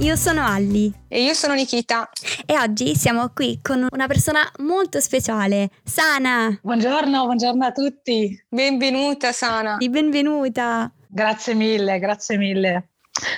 Io 0.00 0.16
sono 0.16 0.42
Alli. 0.42 0.90
E 1.08 1.22
io 1.22 1.34
sono 1.34 1.52
Nikita. 1.52 2.08
E 2.46 2.58
oggi 2.58 2.94
siamo 2.94 3.28
qui 3.34 3.60
con 3.60 3.86
una 3.90 4.06
persona 4.06 4.40
molto 4.60 4.98
speciale, 4.98 5.68
Sana. 5.84 6.58
Buongiorno, 6.62 7.24
buongiorno 7.24 7.66
a 7.66 7.70
tutti. 7.70 8.42
Benvenuta 8.48 9.30
Sana. 9.32 9.76
Benvenuta. 9.76 10.90
Grazie 11.06 11.52
mille, 11.52 11.98
grazie 11.98 12.38
mille. 12.38 12.89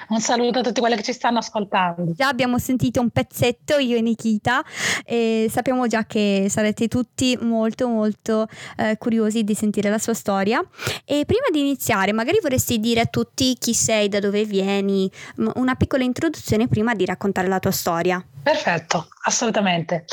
Un 0.09 0.21
saluto 0.21 0.61
a 0.61 0.63
tutti 0.63 0.81
quelli 0.81 0.97
che 0.97 1.03
ci 1.03 1.13
stanno 1.13 1.39
ascoltando. 1.39 2.13
Già 2.13 2.29
abbiamo 2.29 2.59
sentito 2.59 3.01
un 3.01 3.11
pezzetto 3.11 3.79
io 3.79 3.97
e 3.97 4.01
Nikita 4.01 4.65
e 5.05 5.49
sappiamo 5.51 5.87
già 5.87 6.05
che 6.05 6.47
sarete 6.49 6.89
tutti 6.89 7.37
molto 7.41 7.89
molto 7.89 8.47
eh, 8.77 8.97
curiosi 8.99 9.45
di 9.45 9.55
sentire 9.55 9.91
la 9.91 9.99
sua 9.99 10.15
storia. 10.15 10.63
E 11.05 11.25
prima 11.27 11.47
di 11.51 11.61
iniziare, 11.61 12.13
magari 12.13 12.39
vorresti 12.41 12.79
dire 12.79 13.01
a 13.01 13.07
tutti 13.07 13.57
chi 13.59 13.75
sei, 13.75 14.09
da 14.09 14.21
dove 14.21 14.45
vieni, 14.45 15.11
una 15.55 15.75
piccola 15.75 16.05
introduzione 16.05 16.69
prima 16.69 16.95
di 16.95 17.05
raccontare 17.05 17.49
la 17.49 17.59
tua 17.59 17.71
storia. 17.71 18.25
Perfetto, 18.43 19.09
assolutamente. 19.25 20.05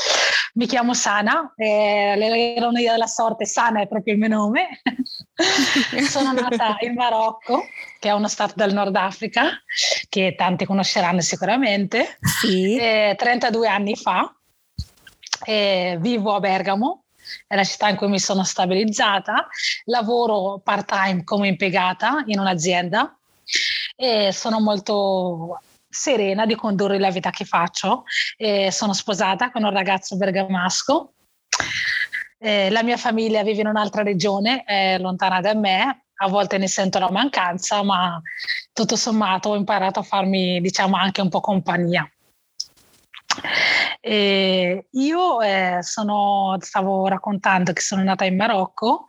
Mi 0.54 0.66
chiamo 0.66 0.94
Sana, 0.94 1.52
eh, 1.56 2.14
l'ironia 2.16 2.92
della 2.92 3.06
sorte, 3.06 3.46
Sana 3.46 3.80
è 3.80 3.86
proprio 3.86 4.14
il 4.14 4.20
mio 4.20 4.28
nome. 4.28 4.80
Sono 6.08 6.32
nata 6.32 6.76
in 6.80 6.94
Marocco, 6.94 7.62
che 8.00 8.08
è 8.08 8.12
uno 8.12 8.26
stato 8.26 8.54
del 8.56 8.72
Nord 8.72 8.96
Africa, 8.96 9.62
che 10.08 10.34
tanti 10.36 10.64
conosceranno 10.64 11.20
sicuramente. 11.20 12.18
Sì. 12.20 12.76
Eh, 12.76 13.14
32 13.16 13.68
anni 13.68 13.94
fa. 13.94 14.34
Eh, 15.44 15.96
vivo 16.00 16.34
a 16.34 16.40
Bergamo, 16.40 17.04
è 17.46 17.54
la 17.54 17.64
città 17.64 17.88
in 17.88 17.96
cui 17.96 18.08
mi 18.08 18.18
sono 18.18 18.42
stabilizzata. 18.42 19.46
Lavoro 19.84 20.60
part-time 20.62 21.22
come 21.22 21.48
impiegata 21.48 22.24
in 22.26 22.40
un'azienda 22.40 23.16
e 23.96 24.32
sono 24.32 24.60
molto 24.60 25.60
serena 25.90 26.46
di 26.46 26.54
condurre 26.54 26.98
la 26.98 27.10
vita 27.10 27.30
che 27.30 27.44
faccio. 27.44 28.04
Eh, 28.36 28.70
sono 28.70 28.92
sposata 28.92 29.50
con 29.50 29.64
un 29.64 29.72
ragazzo 29.72 30.16
bergamasco. 30.16 31.14
Eh, 32.38 32.70
la 32.70 32.82
mia 32.82 32.96
famiglia 32.96 33.42
vive 33.42 33.60
in 33.60 33.66
un'altra 33.66 34.02
regione, 34.02 34.62
è 34.62 34.96
lontana 34.98 35.40
da 35.40 35.54
me. 35.54 36.04
A 36.22 36.28
volte 36.28 36.58
ne 36.58 36.68
sento 36.68 36.98
la 36.98 37.10
mancanza, 37.10 37.82
ma 37.82 38.20
tutto 38.72 38.94
sommato 38.96 39.50
ho 39.50 39.56
imparato 39.56 40.00
a 40.00 40.02
farmi, 40.02 40.60
diciamo, 40.60 40.96
anche 40.96 41.20
un 41.20 41.28
po' 41.28 41.40
compagnia. 41.40 42.08
E 44.00 44.86
io 44.90 45.40
eh, 45.40 45.78
sono, 45.82 46.56
stavo 46.60 47.06
raccontando 47.06 47.72
che 47.72 47.80
sono 47.80 48.02
nata 48.02 48.24
in 48.24 48.36
Marocco 48.36 49.04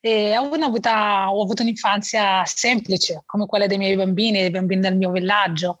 e 0.00 0.36
ho, 0.36 0.44
avuto, 0.44 0.88
ho 0.90 1.42
avuto 1.42 1.62
un'infanzia 1.62 2.44
semplice, 2.44 3.22
come 3.26 3.46
quella 3.46 3.66
dei 3.66 3.78
miei 3.78 3.96
bambini, 3.96 4.40
dei 4.40 4.50
bambini 4.50 4.80
del 4.80 4.96
mio 4.96 5.10
villaggio. 5.10 5.78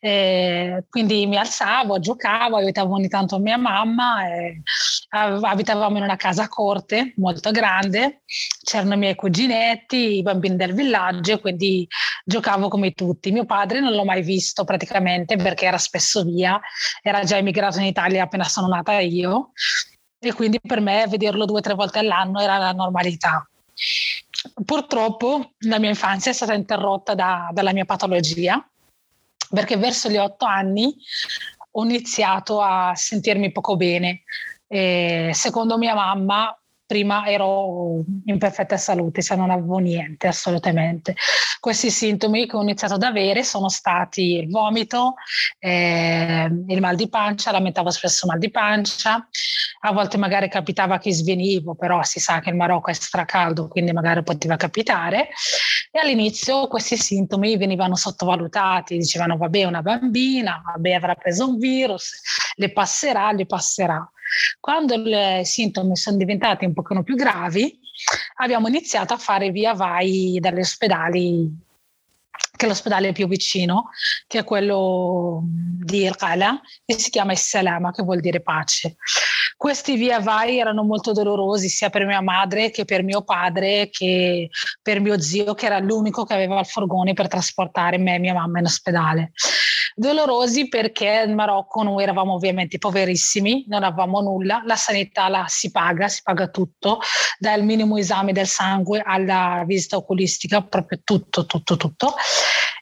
E 0.00 0.84
quindi 0.88 1.26
mi 1.26 1.36
alzavo, 1.36 2.00
giocavo, 2.00 2.56
aiutavo 2.56 2.94
ogni 2.94 3.08
tanto 3.08 3.38
mia 3.38 3.56
mamma. 3.56 4.22
abitavamo 5.10 5.96
in 5.98 6.02
una 6.02 6.16
casa 6.16 6.44
a 6.44 6.48
corte 6.48 7.12
molto 7.18 7.50
grande, 7.52 8.22
c'erano 8.64 8.94
i 8.94 8.98
miei 8.98 9.14
cuginetti, 9.14 10.16
i 10.16 10.22
bambini 10.22 10.56
del 10.56 10.74
villaggio, 10.74 11.38
quindi 11.38 11.86
giocavo 12.24 12.68
come 12.68 12.92
tutti. 12.92 13.32
Mio 13.32 13.44
padre 13.44 13.80
non 13.80 13.92
l'ho 13.92 14.04
mai 14.04 14.22
visto 14.22 14.64
praticamente 14.64 15.36
perché 15.36 15.66
era 15.66 15.78
spesso 15.78 16.22
via, 16.22 16.60
era 17.02 17.24
già 17.24 17.36
emigrato 17.36 17.78
in 17.78 17.86
Italia 17.86 18.24
appena 18.24 18.44
sono 18.44 18.68
nata 18.68 18.98
io 19.00 19.52
e 20.18 20.32
quindi 20.32 20.60
per 20.60 20.80
me 20.80 21.06
vederlo 21.08 21.44
due 21.44 21.58
o 21.58 21.62
tre 21.62 21.74
volte 21.74 21.98
all'anno 21.98 22.40
era 22.40 22.58
la 22.58 22.72
normalità. 22.72 23.46
Purtroppo 24.64 25.52
la 25.60 25.78
mia 25.78 25.88
infanzia 25.88 26.30
è 26.30 26.34
stata 26.34 26.54
interrotta 26.54 27.14
da, 27.14 27.50
dalla 27.52 27.72
mia 27.72 27.84
patologia 27.84 28.64
perché 29.50 29.76
verso 29.76 30.08
gli 30.08 30.16
otto 30.16 30.44
anni 30.44 30.94
ho 31.72 31.84
iniziato 31.84 32.60
a 32.60 32.94
sentirmi 32.94 33.52
poco 33.52 33.76
bene. 33.76 34.22
E 34.66 35.30
secondo 35.34 35.76
mia 35.76 35.94
mamma 35.94 36.56
prima 36.92 37.24
ero 37.26 38.04
in 38.26 38.36
perfetta 38.36 38.76
salute, 38.76 39.22
cioè 39.22 39.38
non 39.38 39.48
avevo 39.48 39.78
niente 39.78 40.26
assolutamente. 40.26 41.14
Questi 41.58 41.90
sintomi 41.90 42.46
che 42.46 42.54
ho 42.54 42.60
iniziato 42.60 42.94
ad 42.94 43.02
avere 43.02 43.44
sono 43.44 43.70
stati 43.70 44.34
il 44.36 44.50
vomito, 44.50 45.14
eh, 45.58 46.50
il 46.66 46.80
mal 46.80 46.94
di 46.94 47.08
pancia, 47.08 47.50
lamentavo 47.50 47.88
spesso 47.88 48.26
mal 48.26 48.38
di 48.38 48.50
pancia, 48.50 49.26
a 49.84 49.92
volte 49.92 50.18
magari 50.18 50.50
capitava 50.50 50.98
che 50.98 51.14
svenivo, 51.14 51.74
però 51.74 52.02
si 52.02 52.20
sa 52.20 52.40
che 52.40 52.50
il 52.50 52.56
Marocco 52.56 52.90
è 52.90 52.92
stracaldo, 52.92 53.68
quindi 53.68 53.92
magari 53.92 54.22
poteva 54.22 54.56
capitare. 54.56 55.30
E 55.94 55.98
all'inizio 55.98 56.68
questi 56.68 56.96
sintomi 56.96 57.58
venivano 57.58 57.96
sottovalutati, 57.96 58.96
dicevano 58.96 59.36
vabbè 59.36 59.64
una 59.64 59.82
bambina, 59.82 60.62
vabbè 60.64 60.92
avrà 60.92 61.14
preso 61.14 61.46
un 61.46 61.58
virus, 61.58 62.18
le 62.54 62.72
passerà, 62.72 63.30
le 63.32 63.44
passerà. 63.44 64.10
Quando 64.58 64.94
i 64.94 65.44
sintomi 65.44 65.94
sono 65.94 66.16
diventati 66.16 66.64
un 66.64 66.72
pochino 66.72 67.02
più 67.02 67.14
gravi, 67.14 67.78
abbiamo 68.36 68.68
iniziato 68.68 69.12
a 69.12 69.18
fare 69.18 69.50
via 69.50 69.74
vai 69.74 70.38
dagli 70.40 70.60
ospedali 70.60 71.70
che 72.56 72.66
è 72.66 72.68
l'ospedale 72.68 73.12
più 73.12 73.26
vicino, 73.26 73.90
che 74.26 74.38
è 74.38 74.44
quello 74.44 75.42
di 75.44 76.02
Irqala, 76.02 76.60
che 76.84 76.98
si 76.98 77.10
chiama 77.10 77.34
Salama, 77.34 77.90
che 77.90 78.02
vuol 78.02 78.20
dire 78.20 78.40
pace. 78.40 78.96
Questi 79.62 79.94
via 79.94 80.18
vai 80.18 80.58
erano 80.58 80.82
molto 80.82 81.12
dolorosi 81.12 81.68
sia 81.68 81.88
per 81.88 82.04
mia 82.04 82.20
madre 82.20 82.72
che 82.72 82.84
per 82.84 83.04
mio 83.04 83.22
padre 83.22 83.90
che 83.90 84.48
per 84.82 84.98
mio 84.98 85.20
zio, 85.20 85.54
che 85.54 85.66
era 85.66 85.78
l'unico 85.78 86.24
che 86.24 86.34
aveva 86.34 86.58
il 86.58 86.66
furgone 86.66 87.12
per 87.12 87.28
trasportare 87.28 87.96
me 87.96 88.16
e 88.16 88.18
mia 88.18 88.34
mamma 88.34 88.58
in 88.58 88.64
ospedale 88.64 89.30
dolorosi 89.94 90.66
perché 90.68 91.22
in 91.26 91.34
Marocco 91.34 91.84
noi 91.84 92.02
eravamo 92.02 92.32
ovviamente 92.34 92.78
poverissimi, 92.78 93.66
non 93.68 93.84
avevamo 93.84 94.20
nulla, 94.20 94.62
la 94.64 94.74
sanità 94.74 95.28
la 95.28 95.44
si 95.46 95.70
paga, 95.70 96.08
si 96.08 96.22
paga 96.22 96.48
tutto, 96.48 96.98
dal 97.38 97.62
minimo 97.62 97.96
esame 97.98 98.32
del 98.32 98.46
sangue 98.46 99.00
alla 99.04 99.62
visita 99.64 99.96
oculistica, 99.96 100.62
proprio 100.62 101.00
tutto, 101.04 101.46
tutto, 101.46 101.76
tutto. 101.76 102.14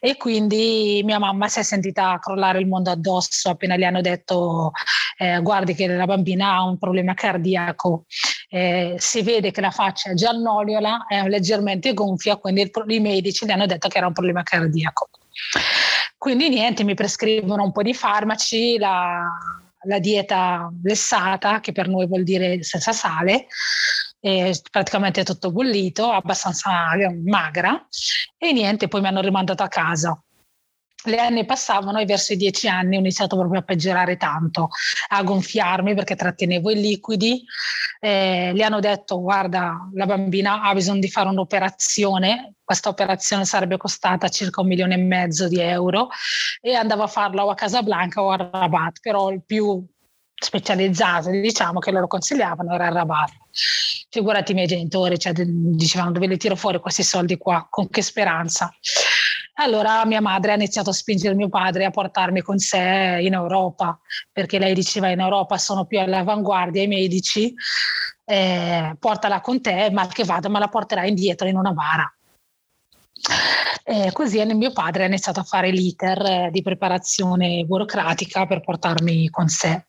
E 0.02 0.16
quindi 0.16 1.02
mia 1.04 1.18
mamma 1.18 1.48
si 1.48 1.58
è 1.58 1.62
sentita 1.62 2.18
crollare 2.18 2.58
il 2.58 2.66
mondo 2.66 2.90
addosso 2.90 3.50
appena 3.50 3.76
gli 3.76 3.84
hanno 3.84 4.00
detto 4.00 4.72
eh, 5.18 5.42
guardi 5.42 5.74
che 5.74 5.86
la 5.86 6.06
bambina 6.06 6.54
ha 6.54 6.64
un 6.70 6.78
problema 6.78 7.14
cardiaco. 7.14 8.04
Eh, 8.48 8.96
si 8.98 9.22
vede 9.22 9.50
che 9.50 9.60
la 9.60 9.70
faccia 9.70 10.10
è 10.10 10.14
gialloliola, 10.14 11.06
è 11.06 11.26
leggermente 11.28 11.94
gonfia, 11.94 12.36
quindi 12.36 12.62
il, 12.62 12.70
i 12.88 13.00
medici 13.00 13.46
gli 13.46 13.50
hanno 13.50 13.66
detto 13.66 13.88
che 13.88 13.98
era 13.98 14.06
un 14.06 14.12
problema 14.12 14.42
cardiaco. 14.42 15.08
Quindi 16.16 16.48
niente, 16.48 16.84
mi 16.84 16.94
prescrivono 16.94 17.62
un 17.62 17.72
po' 17.72 17.82
di 17.82 17.94
farmaci, 17.94 18.76
la, 18.78 19.26
la 19.84 19.98
dieta 19.98 20.70
lessata, 20.82 21.60
che 21.60 21.72
per 21.72 21.88
noi 21.88 22.06
vuol 22.06 22.24
dire 22.24 22.62
senza 22.62 22.92
sale, 22.92 23.46
praticamente 24.70 25.24
tutto 25.24 25.50
bollito, 25.50 26.10
abbastanza 26.10 26.70
magra, 27.24 27.86
e 28.36 28.52
niente, 28.52 28.88
poi 28.88 29.00
mi 29.00 29.06
hanno 29.06 29.20
rimandato 29.20 29.62
a 29.62 29.68
casa 29.68 30.22
le 31.04 31.18
anni 31.18 31.44
passavano 31.44 31.98
e 31.98 32.04
verso 32.04 32.32
i 32.32 32.36
dieci 32.36 32.68
anni 32.68 32.96
ho 32.96 33.00
iniziato 33.00 33.36
proprio 33.36 33.60
a 33.60 33.62
peggiorare 33.62 34.16
tanto, 34.16 34.68
a 35.08 35.22
gonfiarmi 35.22 35.94
perché 35.94 36.16
trattenevo 36.16 36.70
i 36.70 36.80
liquidi. 36.80 37.44
Eh, 38.00 38.52
le 38.54 38.62
hanno 38.62 38.80
detto 38.80 39.20
guarda 39.20 39.88
la 39.94 40.06
bambina 40.06 40.62
ha 40.62 40.72
bisogno 40.74 41.00
di 41.00 41.10
fare 41.10 41.28
un'operazione, 41.28 42.54
questa 42.64 42.88
operazione 42.88 43.44
sarebbe 43.44 43.76
costata 43.76 44.28
circa 44.28 44.60
un 44.60 44.68
milione 44.68 44.94
e 44.94 44.98
mezzo 44.98 45.48
di 45.48 45.60
euro 45.60 46.08
e 46.60 46.74
andavo 46.74 47.02
a 47.02 47.08
farla 47.08 47.44
o 47.44 47.50
a 47.50 47.54
Casablanca 47.54 48.22
o 48.22 48.30
a 48.30 48.48
Rabat, 48.50 49.00
però 49.00 49.30
il 49.30 49.42
più 49.44 49.84
specializzato 50.42 51.30
diciamo 51.30 51.80
che 51.80 51.90
loro 51.90 52.06
consigliavano 52.06 52.74
era 52.74 52.88
Rabat. 52.88 53.32
Figurati 54.08 54.52
i 54.52 54.54
miei 54.54 54.66
genitori, 54.66 55.18
cioè, 55.18 55.32
dicevano 55.34 56.12
dove 56.12 56.26
li 56.26 56.36
tiro 56.36 56.56
fuori 56.56 56.80
questi 56.80 57.02
soldi 57.02 57.36
qua, 57.36 57.66
con 57.68 57.88
che 57.88 58.02
speranza. 58.02 58.72
Allora 59.62 60.06
mia 60.06 60.22
madre 60.22 60.52
ha 60.52 60.54
iniziato 60.54 60.88
a 60.88 60.94
spingere 60.94 61.34
mio 61.34 61.50
padre 61.50 61.84
a 61.84 61.90
portarmi 61.90 62.40
con 62.40 62.56
sé 62.58 63.18
in 63.20 63.34
Europa, 63.34 64.00
perché 64.32 64.58
lei 64.58 64.72
diceva 64.72 65.10
in 65.10 65.20
Europa 65.20 65.58
sono 65.58 65.84
più 65.84 66.00
all'avanguardia 66.00 66.82
i 66.82 66.86
medici, 66.86 67.52
eh, 68.24 68.96
portala 68.98 69.42
con 69.42 69.60
te, 69.60 69.90
mal 69.92 70.10
che 70.10 70.24
vada, 70.24 70.48
ma 70.48 70.58
la 70.58 70.68
porterai 70.68 71.10
indietro 71.10 71.46
in 71.46 71.56
una 71.56 71.72
bara. 71.72 72.10
E 73.84 74.10
così 74.12 74.44
mio 74.54 74.72
padre 74.72 75.04
ha 75.04 75.06
iniziato 75.06 75.40
a 75.40 75.44
fare 75.44 75.70
l'iter 75.70 76.20
eh, 76.22 76.48
di 76.52 76.62
preparazione 76.62 77.64
burocratica 77.64 78.46
per 78.46 78.60
portarmi 78.60 79.28
con 79.30 79.48
sé. 79.48 79.86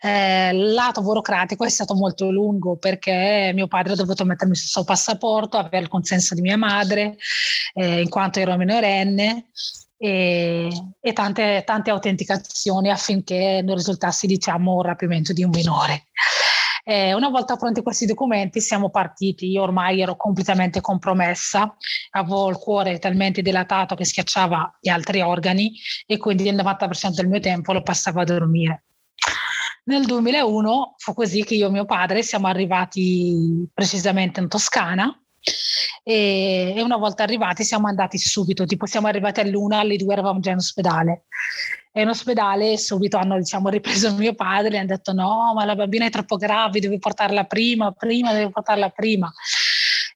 Eh, 0.00 0.50
il 0.50 0.72
lato 0.72 1.00
burocratico 1.00 1.64
è 1.64 1.68
stato 1.68 1.94
molto 1.94 2.30
lungo 2.30 2.76
perché 2.76 3.52
mio 3.54 3.68
padre 3.68 3.92
ha 3.92 3.96
dovuto 3.96 4.24
mettermi 4.24 4.54
sul 4.54 4.68
suo 4.68 4.84
passaporto, 4.84 5.56
avere 5.56 5.84
il 5.84 5.88
consenso 5.88 6.34
di 6.34 6.40
mia 6.40 6.56
madre, 6.56 7.16
eh, 7.74 8.00
in 8.00 8.08
quanto 8.08 8.40
ero 8.40 8.56
minorenne, 8.56 9.46
e, 9.96 10.68
e 11.00 11.12
tante, 11.12 11.62
tante, 11.64 11.90
autenticazioni 11.90 12.90
affinché 12.90 13.60
non 13.62 13.76
risultasse 13.76 14.26
diciamo 14.26 14.74
un 14.74 14.82
rapimento 14.82 15.32
di 15.32 15.44
un 15.44 15.50
minore. 15.50 16.08
Eh, 16.84 17.14
una 17.14 17.28
volta 17.28 17.56
pronti 17.56 17.80
questi 17.80 18.06
documenti 18.06 18.60
siamo 18.60 18.90
partiti, 18.90 19.48
io 19.48 19.62
ormai 19.62 20.00
ero 20.00 20.16
completamente 20.16 20.80
compromessa, 20.80 21.76
avevo 22.10 22.48
il 22.48 22.56
cuore 22.56 22.98
talmente 22.98 23.40
dilatato 23.40 23.94
che 23.94 24.04
schiacciava 24.04 24.78
gli 24.80 24.88
altri 24.88 25.20
organi 25.20 25.72
e 26.06 26.16
quindi 26.16 26.48
il 26.48 26.56
90% 26.56 27.14
del 27.14 27.28
mio 27.28 27.38
tempo 27.38 27.72
lo 27.72 27.82
passavo 27.82 28.20
a 28.20 28.24
dormire. 28.24 28.84
Nel 29.84 30.04
2001 30.06 30.94
fu 30.96 31.14
così 31.14 31.44
che 31.44 31.54
io 31.54 31.68
e 31.68 31.70
mio 31.70 31.84
padre 31.84 32.22
siamo 32.22 32.46
arrivati 32.48 33.68
precisamente 33.72 34.40
in 34.40 34.48
Toscana 34.48 35.21
e, 36.04 36.80
una 36.82 36.96
volta 36.96 37.22
arrivati 37.22 37.64
siamo 37.64 37.88
andati 37.88 38.18
subito, 38.18 38.64
tipo 38.64 38.86
siamo 38.86 39.06
arrivati 39.06 39.40
all'una, 39.40 39.80
alle 39.80 39.96
due 39.96 40.12
eravamo 40.12 40.40
già 40.40 40.50
in 40.50 40.58
ospedale. 40.58 41.24
E 41.92 42.02
in 42.02 42.08
ospedale 42.08 42.78
subito 42.78 43.18
hanno 43.18 43.36
diciamo, 43.36 43.68
ripreso 43.68 44.14
mio 44.16 44.34
padre 44.34 44.74
e 44.74 44.78
hanno 44.78 44.86
detto 44.86 45.12
no, 45.12 45.52
ma 45.54 45.64
la 45.64 45.74
bambina 45.74 46.06
è 46.06 46.10
troppo 46.10 46.36
grave, 46.36 46.80
devi 46.80 46.98
portarla 46.98 47.44
prima, 47.44 47.92
prima, 47.92 48.32
devi 48.32 48.50
portarla 48.50 48.88
prima. 48.88 49.32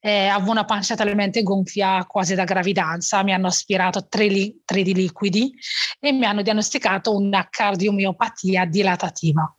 Eh, 0.01 0.27
avevo 0.27 0.51
una 0.51 0.65
pancia 0.65 0.95
talmente 0.95 1.43
gonfia 1.43 2.05
quasi 2.05 2.35
da 2.35 2.45
gravidanza, 2.45 3.23
mi 3.23 3.33
hanno 3.33 3.49
aspirato 3.49 4.07
tre, 4.09 4.29
li, 4.29 4.63
tre 4.65 4.83
di 4.83 4.95
liquidi 4.95 5.53
e 5.99 6.13
mi 6.13 6.25
hanno 6.25 6.43
diagnosticato 6.43 7.15
una 7.15 7.47
cardiomiopatia 7.51 8.67
dilatativa. 8.67 9.57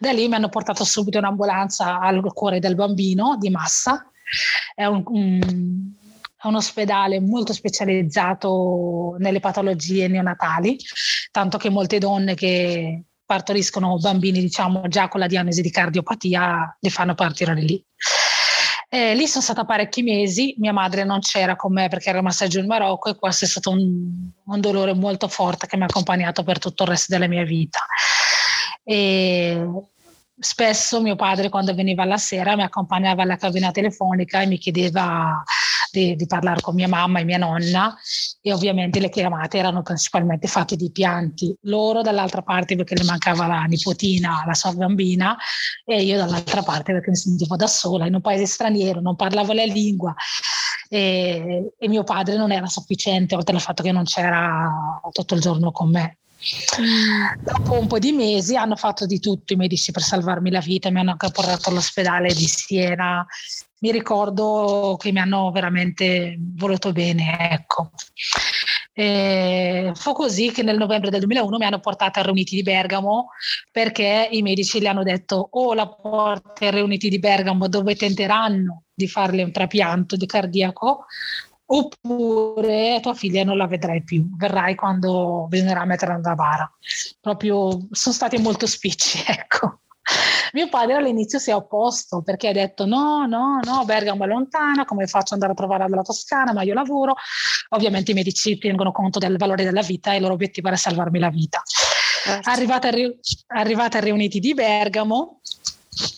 Da 0.00 0.12
lì 0.12 0.28
mi 0.28 0.34
hanno 0.34 0.48
portato 0.48 0.82
subito 0.82 1.18
in 1.18 1.24
ambulanza 1.24 2.00
al 2.00 2.22
cuore 2.32 2.58
del 2.58 2.74
bambino 2.74 3.36
di 3.36 3.50
Massa. 3.50 4.10
È 4.74 4.86
un, 4.86 5.02
un, 5.04 5.92
è 6.42 6.46
un 6.46 6.54
ospedale 6.54 7.20
molto 7.20 7.52
specializzato 7.52 9.16
nelle 9.18 9.40
patologie 9.40 10.08
neonatali, 10.08 10.78
tanto 11.30 11.58
che 11.58 11.68
molte 11.68 11.98
donne 11.98 12.34
che 12.34 13.02
partoriscono 13.26 13.98
bambini, 13.98 14.40
diciamo, 14.40 14.88
già 14.88 15.08
con 15.08 15.20
la 15.20 15.26
diagnosi 15.26 15.60
di 15.60 15.70
cardiopatia, 15.70 16.78
li 16.80 16.88
fanno 16.88 17.14
partire 17.14 17.54
lì. 17.56 17.84
Eh, 18.88 19.14
lì 19.14 19.26
sono 19.26 19.44
stata 19.44 19.66
parecchi 19.66 20.02
mesi, 20.02 20.54
mia 20.56 20.72
madre 20.72 21.04
non 21.04 21.20
c'era 21.20 21.56
con 21.56 21.74
me 21.74 21.88
perché 21.88 22.08
era 22.08 22.22
massaggio 22.22 22.58
in 22.58 22.66
Marocco 22.66 23.10
e 23.10 23.16
questo 23.16 23.44
è 23.44 23.48
stato 23.48 23.68
un, 23.68 24.30
un 24.46 24.60
dolore 24.60 24.94
molto 24.94 25.28
forte 25.28 25.66
che 25.66 25.76
mi 25.76 25.82
ha 25.82 25.86
accompagnato 25.86 26.42
per 26.42 26.58
tutto 26.58 26.84
il 26.84 26.88
resto 26.88 27.12
della 27.12 27.28
mia 27.28 27.44
vita. 27.44 27.80
E 28.82 29.66
spesso 30.40 31.02
mio 31.02 31.16
padre 31.16 31.50
quando 31.50 31.74
veniva 31.74 32.04
la 32.04 32.16
sera 32.16 32.56
mi 32.56 32.62
accompagnava 32.62 33.22
alla 33.22 33.36
cabina 33.36 33.70
telefonica 33.70 34.40
e 34.40 34.46
mi 34.46 34.56
chiedeva 34.56 35.42
di, 35.92 36.16
di, 36.16 36.26
parlare 36.26 36.60
con 36.62 36.74
mia 36.74 36.88
mamma 36.88 37.18
e 37.18 37.24
mia 37.24 37.36
nonna 37.36 37.94
e 38.40 38.52
ovviamente 38.52 39.00
le 39.00 39.10
chiamate 39.10 39.58
erano 39.58 39.82
principalmente 39.82 40.46
fatte 40.48 40.76
di 40.76 40.90
pianti. 40.90 41.54
Loro 41.62 42.00
dall'altra 42.00 42.42
parte 42.42 42.76
perché 42.76 42.94
le 42.94 43.04
mancava 43.04 43.46
la 43.46 43.62
nipotina, 43.64 44.44
la 44.46 44.54
sua 44.54 44.72
bambina 44.72 45.36
e 45.84 46.02
io 46.02 46.16
dall'altra 46.16 46.62
parte 46.62 46.92
perché 46.92 47.10
mi 47.10 47.16
sentivo 47.16 47.56
da 47.56 47.66
sola 47.66 48.06
in 48.06 48.14
un 48.14 48.20
paese 48.20 48.46
straniero, 48.46 49.00
non 49.00 49.16
parlavo 49.16 49.52
la 49.52 49.64
lingua 49.64 50.14
e, 50.88 51.72
e 51.78 51.88
mio 51.88 52.02
padre 52.02 52.36
non 52.36 52.50
era 52.50 52.66
sufficiente 52.66 53.34
oltre 53.34 53.54
al 53.54 53.60
fatto 53.60 53.82
che 53.82 53.92
non 53.92 54.04
c'era 54.04 55.00
tutto 55.12 55.34
il 55.34 55.40
giorno 55.40 55.70
con 55.70 55.90
me. 55.90 56.18
Dopo 57.42 57.78
un 57.78 57.86
po' 57.86 57.98
di 57.98 58.12
mesi 58.12 58.56
hanno 58.56 58.76
fatto 58.76 59.04
di 59.04 59.20
tutto 59.20 59.52
i 59.52 59.56
medici 59.56 59.92
per 59.92 60.02
salvarmi 60.02 60.50
la 60.50 60.60
vita, 60.60 60.90
mi 60.90 61.00
hanno 61.00 61.10
anche 61.10 61.30
portato 61.30 61.68
all'ospedale 61.68 62.32
di 62.32 62.46
Siena. 62.46 63.26
Mi 63.80 63.92
ricordo 63.92 64.96
che 64.98 65.12
mi 65.12 65.20
hanno 65.20 65.50
veramente 65.50 66.36
voluto 66.38 66.92
bene, 66.92 67.50
ecco. 67.50 67.90
E 68.92 69.92
fu 69.94 70.12
così 70.12 70.50
che 70.50 70.62
nel 70.62 70.76
novembre 70.76 71.10
del 71.10 71.20
2001 71.20 71.56
mi 71.58 71.64
hanno 71.64 71.80
portata 71.80 72.20
a 72.20 72.22
Reuniti 72.22 72.56
di 72.56 72.62
Bergamo 72.62 73.28
perché 73.70 74.28
i 74.30 74.42
medici 74.42 74.80
le 74.80 74.88
hanno 74.88 75.02
detto 75.02 75.36
o 75.36 75.68
oh, 75.68 75.74
la 75.74 75.88
porti 75.88 76.66
a 76.66 76.70
Reuniti 76.70 77.08
di 77.08 77.18
Bergamo 77.18 77.68
dove 77.68 77.94
tenteranno 77.94 78.84
di 78.92 79.06
farle 79.06 79.42
un 79.42 79.52
trapianto 79.52 80.16
di 80.16 80.26
cardiaco 80.26 81.06
oppure 81.72 82.98
tua 83.00 83.14
figlia 83.14 83.44
non 83.44 83.56
la 83.56 83.66
vedrai 83.66 84.02
più, 84.02 84.28
verrai 84.36 84.74
quando 84.74 85.46
bisognerà 85.48 85.84
metterla 85.84 86.18
da 86.18 86.34
bara. 86.34 86.72
Proprio 87.20 87.86
sono 87.90 88.14
stati 88.14 88.38
molto 88.38 88.66
spicci, 88.66 89.22
ecco. 89.26 89.80
Mio 90.52 90.68
padre 90.68 90.94
all'inizio 90.94 91.38
si 91.38 91.50
è 91.50 91.54
opposto 91.54 92.22
perché 92.22 92.48
ha 92.48 92.52
detto 92.52 92.84
no, 92.84 93.26
no, 93.26 93.60
no, 93.62 93.84
Bergamo 93.84 94.24
è 94.24 94.26
lontana, 94.26 94.84
come 94.84 95.06
faccio 95.06 95.34
ad 95.34 95.42
andare 95.42 95.52
a 95.52 95.54
trovare 95.54 95.88
la 95.88 96.02
Toscana, 96.02 96.52
ma 96.52 96.62
io 96.62 96.74
lavoro. 96.74 97.14
Ovviamente 97.68 98.10
i 98.10 98.14
medici 98.14 98.58
tengono 98.58 98.90
conto 98.90 99.20
del 99.20 99.36
valore 99.36 99.62
della 99.62 99.82
vita 99.82 100.12
e 100.12 100.16
il 100.16 100.22
loro 100.22 100.34
obiettivo 100.34 100.66
era 100.66 100.76
salvarmi 100.76 101.20
la 101.20 101.30
vita. 101.30 101.62
Certo. 102.22 102.50
Arrivata, 102.50 102.88
a, 102.88 102.92
arrivata 103.46 103.98
a 103.98 104.00
Riuniti 104.00 104.40
di 104.40 104.52
Bergamo, 104.52 105.39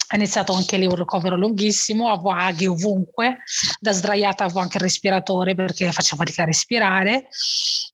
è 0.07 0.17
iniziato 0.17 0.53
anche 0.53 0.77
lì 0.77 0.87
un 0.87 0.95
ricovero 0.95 1.37
lunghissimo, 1.37 2.11
avevo 2.11 2.33
aghi 2.33 2.67
ovunque, 2.67 3.39
da 3.81 3.93
sdraiata 3.93 4.45
avevo 4.45 4.61
anche 4.61 4.77
il 4.77 4.83
respiratore 4.83 5.55
perché 5.55 5.91
facevo 5.91 6.23
fatica 6.23 6.43
a 6.43 6.47
respirare. 6.47 7.29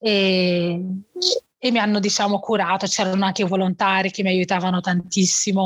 E, 0.00 0.80
e 1.60 1.70
mi 1.70 1.78
hanno 1.78 1.98
diciamo 1.98 2.38
curato, 2.38 2.86
c'erano 2.86 3.24
anche 3.24 3.44
volontari 3.44 4.10
che 4.10 4.22
mi 4.22 4.28
aiutavano 4.28 4.80
tantissimo, 4.80 5.62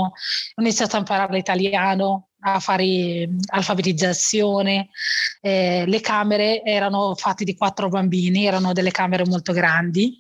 ho 0.55 0.61
iniziato 0.61 0.97
a 0.97 1.01
imparare 1.01 1.35
l'italiano, 1.35 2.29
a 2.45 2.59
fare 2.59 3.29
alfabetizzazione, 3.47 4.89
eh, 5.41 5.85
le 5.87 6.01
camere 6.01 6.63
erano 6.65 7.15
fatte 7.15 7.45
di 7.45 7.55
quattro 7.55 7.89
bambini, 7.89 8.47
erano 8.47 8.73
delle 8.73 8.91
camere 8.91 9.25
molto 9.27 9.53
grandi 9.53 10.19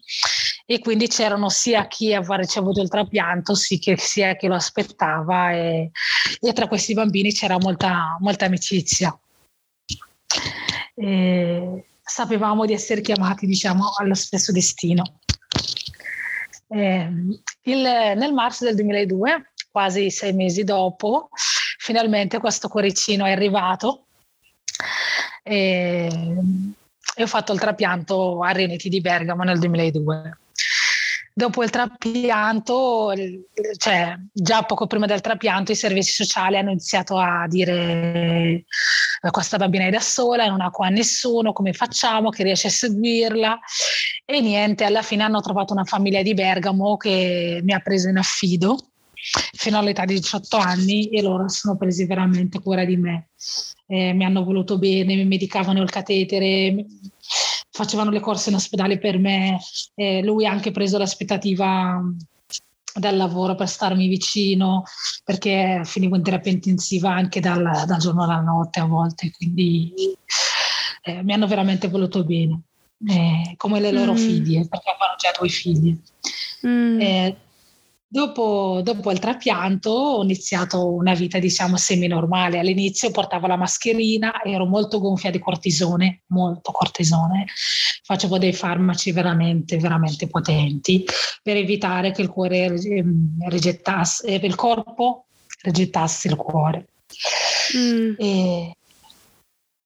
e 0.73 0.79
quindi 0.79 1.07
c'erano 1.07 1.51
sia 1.51 1.87
chi 1.87 2.15
aveva 2.15 2.37
ricevuto 2.37 2.81
il 2.81 2.89
trapianto 2.89 3.55
sia 3.55 4.37
chi 4.37 4.47
lo 4.47 4.55
aspettava 4.55 5.53
e, 5.53 5.91
e 6.41 6.53
tra 6.55 6.67
questi 6.67 6.95
bambini 6.95 7.31
c'era 7.31 7.59
molta, 7.59 8.17
molta 8.21 8.47
amicizia. 8.47 9.15
E 10.95 11.85
sapevamo 12.03 12.65
di 12.65 12.73
essere 12.73 13.03
chiamati 13.03 13.45
diciamo 13.45 13.93
allo 13.99 14.15
stesso 14.15 14.51
destino. 14.51 15.19
Eh, 16.69 17.11
il, 17.65 17.83
nel 17.83 18.33
marzo 18.33 18.65
del 18.65 18.75
2002, 18.77 19.53
quasi 19.71 20.11
sei 20.11 20.33
mesi 20.33 20.65
dopo, 20.65 21.29
finalmente 21.77 22.39
questo 22.39 22.69
cuoricino 22.69 23.27
è 23.27 23.33
arrivato 23.33 24.07
e, 25.43 26.08
e 27.15 27.23
ho 27.23 27.27
fatto 27.27 27.53
il 27.53 27.61
trapianto 27.61 28.43
a 28.43 28.53
Reniti 28.53 28.89
di 28.89 29.03
Bergamo 29.03 29.43
nel 29.43 29.58
2002 29.58 30.37
dopo 31.34 31.62
il 31.62 31.70
trapianto, 31.70 33.12
cioè 33.77 34.17
già 34.32 34.62
poco 34.62 34.86
prima 34.86 35.06
del 35.06 35.20
trapianto, 35.20 35.72
i 35.72 35.77
servizi 35.77 36.12
sociali 36.12 36.56
hanno 36.56 36.70
iniziato 36.70 37.17
a 37.17 37.46
dire 37.48 38.65
eh, 39.22 39.31
questa 39.31 39.56
bambina 39.56 39.86
è 39.86 39.91
da 39.91 40.01
sola, 40.01 40.46
non 40.46 40.60
ha 40.60 40.70
qua 40.70 40.89
nessuno, 40.89 41.53
come 41.53 41.72
facciamo, 41.72 42.31
che 42.31 42.43
riesce 42.43 42.69
a 42.69 42.70
seguirla 42.70 43.58
e 44.24 44.41
niente, 44.41 44.84
alla 44.84 45.03
fine 45.03 45.22
hanno 45.22 45.41
trovato 45.41 45.72
una 45.72 45.84
famiglia 45.84 46.22
di 46.22 46.34
Bergamo 46.34 46.96
che 46.96 47.60
mi 47.62 47.72
ha 47.72 47.81
preso 47.81 48.08
in 48.08 48.19
affido 48.19 48.77
fino 49.53 49.79
all'età 49.79 50.05
di 50.05 50.15
18 50.15 50.56
anni 50.56 51.08
e 51.08 51.22
loro 51.22 51.48
sono 51.48 51.77
presi 51.77 52.06
veramente 52.06 52.60
cura 52.60 52.84
di 52.84 52.96
me. 52.96 53.29
Eh, 53.86 54.12
mi 54.12 54.24
hanno 54.24 54.43
voluto 54.43 54.79
bene, 54.79 55.15
mi 55.15 55.24
medicavano 55.24 55.82
il 55.82 55.91
catetere, 55.91 56.86
facevano 57.72 58.10
le 58.10 58.20
corse 58.20 58.50
in 58.50 58.56
ospedale 58.56 58.98
per 58.98 59.19
me, 59.19 59.58
eh, 59.94 60.22
lui 60.22 60.46
ha 60.46 60.50
anche 60.50 60.70
preso 60.70 60.98
l'aspettativa 60.98 62.00
del 62.94 63.17
lavoro 63.17 63.55
per 63.55 63.69
starmi 63.69 64.06
vicino 64.06 64.84
perché 65.24 65.81
finivo 65.84 66.14
in 66.14 66.22
terapia 66.22 66.52
intensiva 66.52 67.10
anche 67.10 67.41
dal, 67.41 67.62
dal 67.86 67.98
giorno 67.98 68.24
alla 68.24 68.41
notte 68.41 68.81
a 68.81 68.84
volte, 68.84 69.31
quindi 69.31 69.93
eh, 71.02 71.22
mi 71.22 71.32
hanno 71.32 71.46
veramente 71.46 71.88
voluto 71.88 72.24
bene, 72.24 72.60
eh, 73.06 73.55
come 73.56 73.81
le 73.81 73.91
loro 73.91 74.12
mm. 74.12 74.17
figlie, 74.17 74.69
perché 74.69 74.91
hanno 74.91 75.17
già 75.17 75.32
due 75.38 75.48
figli. 75.48 75.98
Mm. 76.67 77.00
Eh, 77.00 77.36
Dopo, 78.13 78.83
dopo, 78.85 79.11
il 79.11 79.19
trapianto 79.19 79.89
ho 79.89 80.23
iniziato 80.23 80.93
una 80.93 81.15
vita 81.15 81.39
diciamo 81.39 81.79
semi-normale. 81.79 82.59
All'inizio 82.59 83.11
portavo 83.11 83.47
la 83.47 83.57
mascherina, 83.57 84.43
ero 84.45 84.67
molto 84.67 85.01
gonfia 85.01 85.31
di 85.31 85.39
cortisone, 85.39 86.25
molto 86.27 86.73
cortisone. 86.73 87.47
Facevo 88.03 88.37
dei 88.37 88.53
farmaci 88.53 89.13
veramente, 89.13 89.79
veramente 89.79 90.27
potenti 90.27 91.07
per 91.43 91.57
evitare 91.57 92.11
che 92.13 92.21
il 92.21 92.29
cuore 92.29 92.75
rigettasse, 93.49 94.27
eh, 94.27 94.47
il 94.47 94.57
corpo 94.57 95.29
rigettasse 95.63 96.29
il 96.29 96.37
cuore. 96.37 96.89
Mm. 97.75 98.13
E 98.19 98.77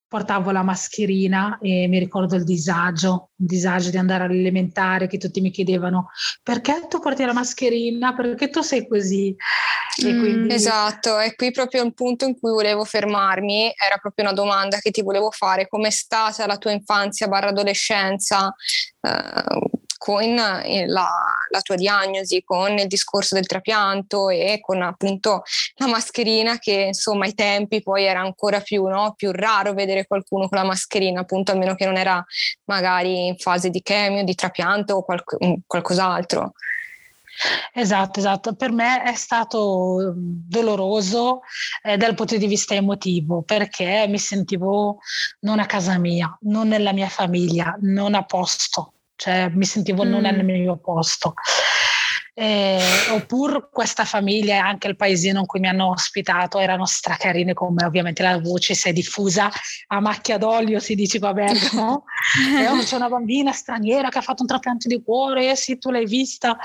portavo 0.08 0.50
la 0.50 0.62
mascherina 0.62 1.58
e 1.60 1.88
mi 1.88 1.98
ricordo 1.98 2.36
il 2.36 2.44
disagio, 2.44 3.30
il 3.36 3.46
disagio 3.46 3.90
di 3.90 3.96
andare 3.96 4.24
all'elementare 4.24 5.08
che 5.08 5.18
tutti 5.18 5.40
mi 5.40 5.50
chiedevano 5.50 6.10
perché 6.42 6.86
tu 6.88 7.00
porti 7.00 7.24
la 7.24 7.32
mascherina, 7.32 8.14
perché 8.14 8.48
tu 8.48 8.60
sei 8.60 8.86
così. 8.86 9.34
Mm, 10.04 10.20
quindi... 10.20 10.54
Esatto, 10.54 11.18
è 11.18 11.34
qui 11.34 11.50
proprio 11.50 11.84
il 11.84 11.94
punto 11.94 12.24
in 12.24 12.38
cui 12.38 12.50
volevo 12.50 12.84
fermarmi, 12.84 13.72
era 13.76 13.96
proprio 13.96 14.26
una 14.26 14.34
domanda 14.34 14.78
che 14.78 14.90
ti 14.90 15.02
volevo 15.02 15.30
fare, 15.30 15.68
com'è 15.68 15.90
stata 15.90 16.46
la 16.46 16.58
tua 16.58 16.70
infanzia 16.70 17.28
barra 17.28 17.48
adolescenza? 17.48 18.54
Uh, 19.00 19.84
con 19.96 20.22
eh, 20.22 20.86
la, 20.86 21.08
la, 21.50 21.60
tua 21.60 21.74
diagnosi, 21.76 22.42
con 22.44 22.78
il 22.78 22.86
discorso 22.86 23.34
del 23.34 23.46
trapianto 23.46 24.28
e 24.28 24.58
con 24.60 24.82
appunto 24.82 25.42
la 25.76 25.86
mascherina 25.86 26.58
che 26.58 26.72
insomma 26.88 27.24
ai 27.24 27.34
tempi 27.34 27.82
poi 27.82 28.04
era 28.04 28.20
ancora 28.20 28.60
più, 28.60 28.86
no? 28.86 29.14
più 29.16 29.30
raro 29.32 29.72
vedere 29.72 30.06
qualcuno 30.06 30.48
con 30.48 30.58
la 30.58 30.64
mascherina, 30.64 31.20
appunto 31.20 31.52
a 31.52 31.56
meno 31.56 31.74
che 31.74 31.86
non 31.86 31.96
era 31.96 32.24
magari 32.64 33.26
in 33.26 33.36
fase 33.36 33.70
di 33.70 33.82
chemio, 33.82 34.24
di 34.24 34.34
trapianto 34.34 34.94
o 34.96 35.02
qualc- 35.02 35.36
qualcos'altro. 35.66 36.52
Esatto, 37.72 38.18
esatto. 38.18 38.54
Per 38.54 38.72
me 38.72 39.02
è 39.02 39.14
stato 39.14 40.14
doloroso 40.16 41.40
eh, 41.82 41.96
dal 41.96 42.14
punto 42.14 42.36
di 42.36 42.46
vista 42.46 42.74
emotivo 42.74 43.42
perché 43.42 44.06
mi 44.08 44.18
sentivo 44.18 44.98
non 45.40 45.58
a 45.58 45.66
casa 45.66 45.98
mia, 45.98 46.36
non 46.42 46.68
nella 46.68 46.92
mia 46.92 47.08
famiglia, 47.08 47.76
non 47.80 48.14
a 48.14 48.24
posto, 48.24 48.94
cioè 49.16 49.50
mi 49.52 49.64
sentivo 49.64 50.04
mm. 50.04 50.08
non 50.08 50.22
nel 50.22 50.44
mio 50.44 50.76
posto. 50.76 51.34
Eh, 52.38 52.78
oppure 53.12 53.70
questa 53.72 54.04
famiglia 54.04 54.56
e 54.56 54.58
anche 54.58 54.88
il 54.88 54.96
paesino 54.96 55.40
in 55.40 55.46
cui 55.46 55.58
mi 55.58 55.68
hanno 55.68 55.88
ospitato 55.88 56.58
erano 56.58 56.84
stracarine 56.84 57.54
come 57.54 57.82
ovviamente 57.86 58.22
la 58.22 58.38
voce 58.38 58.74
si 58.74 58.90
è 58.90 58.92
diffusa 58.92 59.50
a 59.86 60.00
macchia 60.00 60.36
d'olio 60.36 60.78
si 60.78 60.94
dice 60.94 61.18
vabbè 61.18 61.46
no? 61.72 62.04
e 62.60 62.84
c'è 62.84 62.96
una 62.96 63.08
bambina 63.08 63.52
straniera 63.52 64.10
che 64.10 64.18
ha 64.18 64.20
fatto 64.20 64.42
un 64.42 64.48
trapianto 64.48 64.86
di 64.86 65.02
cuore 65.02 65.56
sì 65.56 65.78
tu 65.78 65.90
l'hai 65.90 66.04
vista 66.04 66.58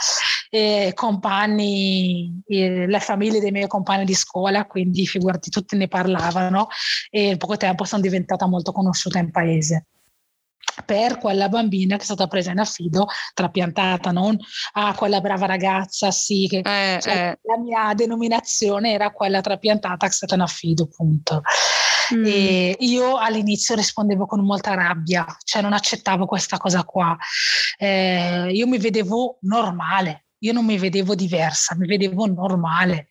e 0.49 0.91
compagni 0.93 2.43
e 2.45 2.85
le 2.85 2.99
famiglie 2.99 3.39
dei 3.39 3.51
miei 3.51 3.67
compagni 3.67 4.03
di 4.03 4.13
scuola 4.13 4.65
quindi 4.65 5.07
figurati 5.07 5.49
tutti 5.49 5.77
ne 5.77 5.87
parlavano 5.87 6.67
e 7.09 7.29
in 7.29 7.37
poco 7.37 7.55
tempo 7.55 7.85
sono 7.85 8.01
diventata 8.01 8.45
molto 8.45 8.73
conosciuta 8.73 9.19
in 9.19 9.31
paese 9.31 9.85
per 10.85 11.17
quella 11.17 11.49
bambina 11.49 11.95
che 11.95 12.01
è 12.01 12.05
stata 12.05 12.27
presa 12.27 12.51
in 12.51 12.59
affido, 12.59 13.07
trapiantata, 13.33 14.11
non 14.11 14.37
ah, 14.73 14.93
quella 14.93 15.21
brava 15.21 15.45
ragazza, 15.45 16.11
sì, 16.11 16.47
che 16.49 16.57
eh, 16.57 16.99
cioè, 17.01 17.29
eh. 17.29 17.39
la 17.43 17.57
mia 17.57 17.93
denominazione 17.93 18.91
era 18.91 19.11
quella 19.11 19.41
trapiantata 19.41 20.05
che 20.05 20.11
è 20.11 20.15
stata 20.15 20.35
in 20.35 20.41
affido, 20.41 20.83
appunto. 20.83 21.41
Mm. 22.13 22.25
E 22.25 22.75
io 22.79 23.17
all'inizio 23.17 23.75
rispondevo 23.75 24.25
con 24.25 24.43
molta 24.43 24.73
rabbia, 24.73 25.25
cioè 25.43 25.61
non 25.61 25.73
accettavo 25.73 26.25
questa 26.25 26.57
cosa 26.57 26.83
qua. 26.83 27.15
Eh, 27.77 28.49
io 28.51 28.67
mi 28.67 28.77
vedevo 28.77 29.37
normale, 29.41 30.25
io 30.39 30.53
non 30.53 30.65
mi 30.65 30.77
vedevo 30.77 31.15
diversa, 31.15 31.75
mi 31.75 31.87
vedevo 31.87 32.25
normale. 32.25 33.07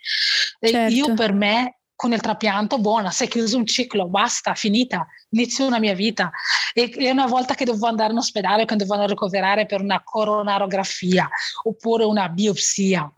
Certo. 0.60 0.92
Io 0.92 1.14
per 1.14 1.32
me 1.32 1.79
con 2.00 2.14
il 2.14 2.20
trapianto, 2.22 2.78
buona, 2.78 3.10
sei 3.10 3.28
chiuso 3.28 3.58
un 3.58 3.66
ciclo, 3.66 4.08
basta, 4.08 4.54
finita, 4.54 5.06
inizio 5.32 5.66
una 5.66 5.78
mia 5.78 5.92
vita. 5.92 6.30
E, 6.72 6.90
e 6.96 7.10
una 7.10 7.26
volta 7.26 7.52
che 7.52 7.66
dovevo 7.66 7.88
andare 7.88 8.12
in 8.12 8.16
ospedale, 8.16 8.64
che 8.64 8.74
dovevano 8.74 9.06
ricoverare 9.06 9.66
per 9.66 9.82
una 9.82 10.00
coronarografia 10.02 11.28
oppure 11.64 12.04
una 12.04 12.30
biopsia, 12.30 13.12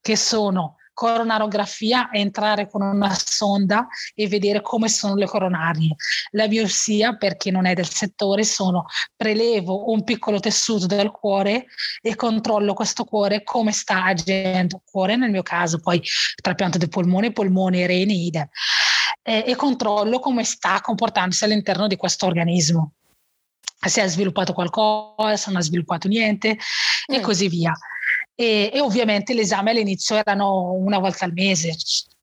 che 0.00 0.16
sono 0.16 0.78
coronarografia 0.94 2.08
è 2.08 2.18
entrare 2.18 2.70
con 2.70 2.80
una 2.80 3.12
sonda 3.14 3.86
e 4.14 4.28
vedere 4.28 4.62
come 4.62 4.88
sono 4.88 5.16
le 5.16 5.26
coronarie. 5.26 5.96
La 6.30 6.48
biopsia, 6.48 7.16
per 7.16 7.36
chi 7.36 7.50
non 7.50 7.66
è 7.66 7.74
del 7.74 7.88
settore, 7.88 8.44
sono 8.44 8.86
prelevo 9.16 9.90
un 9.90 10.04
piccolo 10.04 10.40
tessuto 10.40 10.86
del 10.86 11.10
cuore 11.10 11.66
e 12.00 12.14
controllo 12.14 12.72
questo 12.72 13.04
cuore 13.04 13.42
come 13.42 13.72
sta 13.72 14.04
agendo. 14.04 14.80
Cuore 14.90 15.16
nel 15.16 15.30
mio 15.30 15.42
caso, 15.42 15.80
poi 15.80 16.00
trapianto 16.40 16.78
del 16.78 16.88
polmone, 16.88 17.32
polmone, 17.32 17.86
reni, 17.86 18.26
idem. 18.26 18.48
E, 19.22 19.44
e 19.46 19.56
controllo 19.56 20.20
come 20.20 20.44
sta 20.44 20.80
comportandosi 20.80 21.44
all'interno 21.44 21.86
di 21.86 21.96
questo 21.96 22.26
organismo 22.26 22.92
se 23.86 24.00
ha 24.00 24.06
sviluppato 24.06 24.54
qualcosa, 24.54 25.36
se 25.36 25.50
non 25.50 25.60
ha 25.60 25.62
sviluppato 25.62 26.08
niente 26.08 26.54
mm. 26.54 27.14
e 27.14 27.20
così 27.20 27.48
via 27.48 27.72
e, 28.34 28.70
e 28.72 28.80
ovviamente 28.80 29.34
l'esame 29.34 29.70
all'inizio 29.70 30.16
erano 30.16 30.72
una 30.72 30.98
volta 30.98 31.24
al 31.24 31.32
mese 31.32 31.74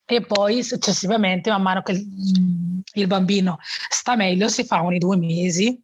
e 0.05 0.21
poi 0.21 0.63
successivamente 0.63 1.49
man 1.49 1.61
mano 1.61 1.81
che 1.81 1.93
il, 1.93 3.07
bambino 3.07 3.59
sta 3.89 4.15
meglio 4.15 4.49
si 4.49 4.65
fa 4.65 4.83
ogni 4.83 4.97
due 4.97 5.15
mesi 5.15 5.79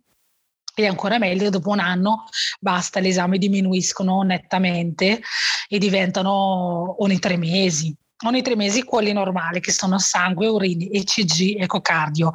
e 0.75 0.85
ancora 0.85 1.17
meglio 1.17 1.49
dopo 1.49 1.69
un 1.69 1.79
anno 1.79 2.25
basta, 2.59 2.99
gli 2.99 3.07
esami 3.07 3.37
diminuiscono 3.37 4.21
nettamente 4.21 5.21
e 5.67 5.77
diventano 5.79 7.01
ogni 7.01 7.19
tre 7.19 7.37
mesi. 7.37 7.95
Ogni 8.25 8.41
tre 8.41 8.55
mesi 8.55 8.83
quelli 8.83 9.13
normali 9.13 9.59
che 9.59 9.71
sono 9.71 9.99
sangue, 9.99 10.47
urini, 10.47 10.89
ECG, 10.89 11.61
ecocardio. 11.61 12.31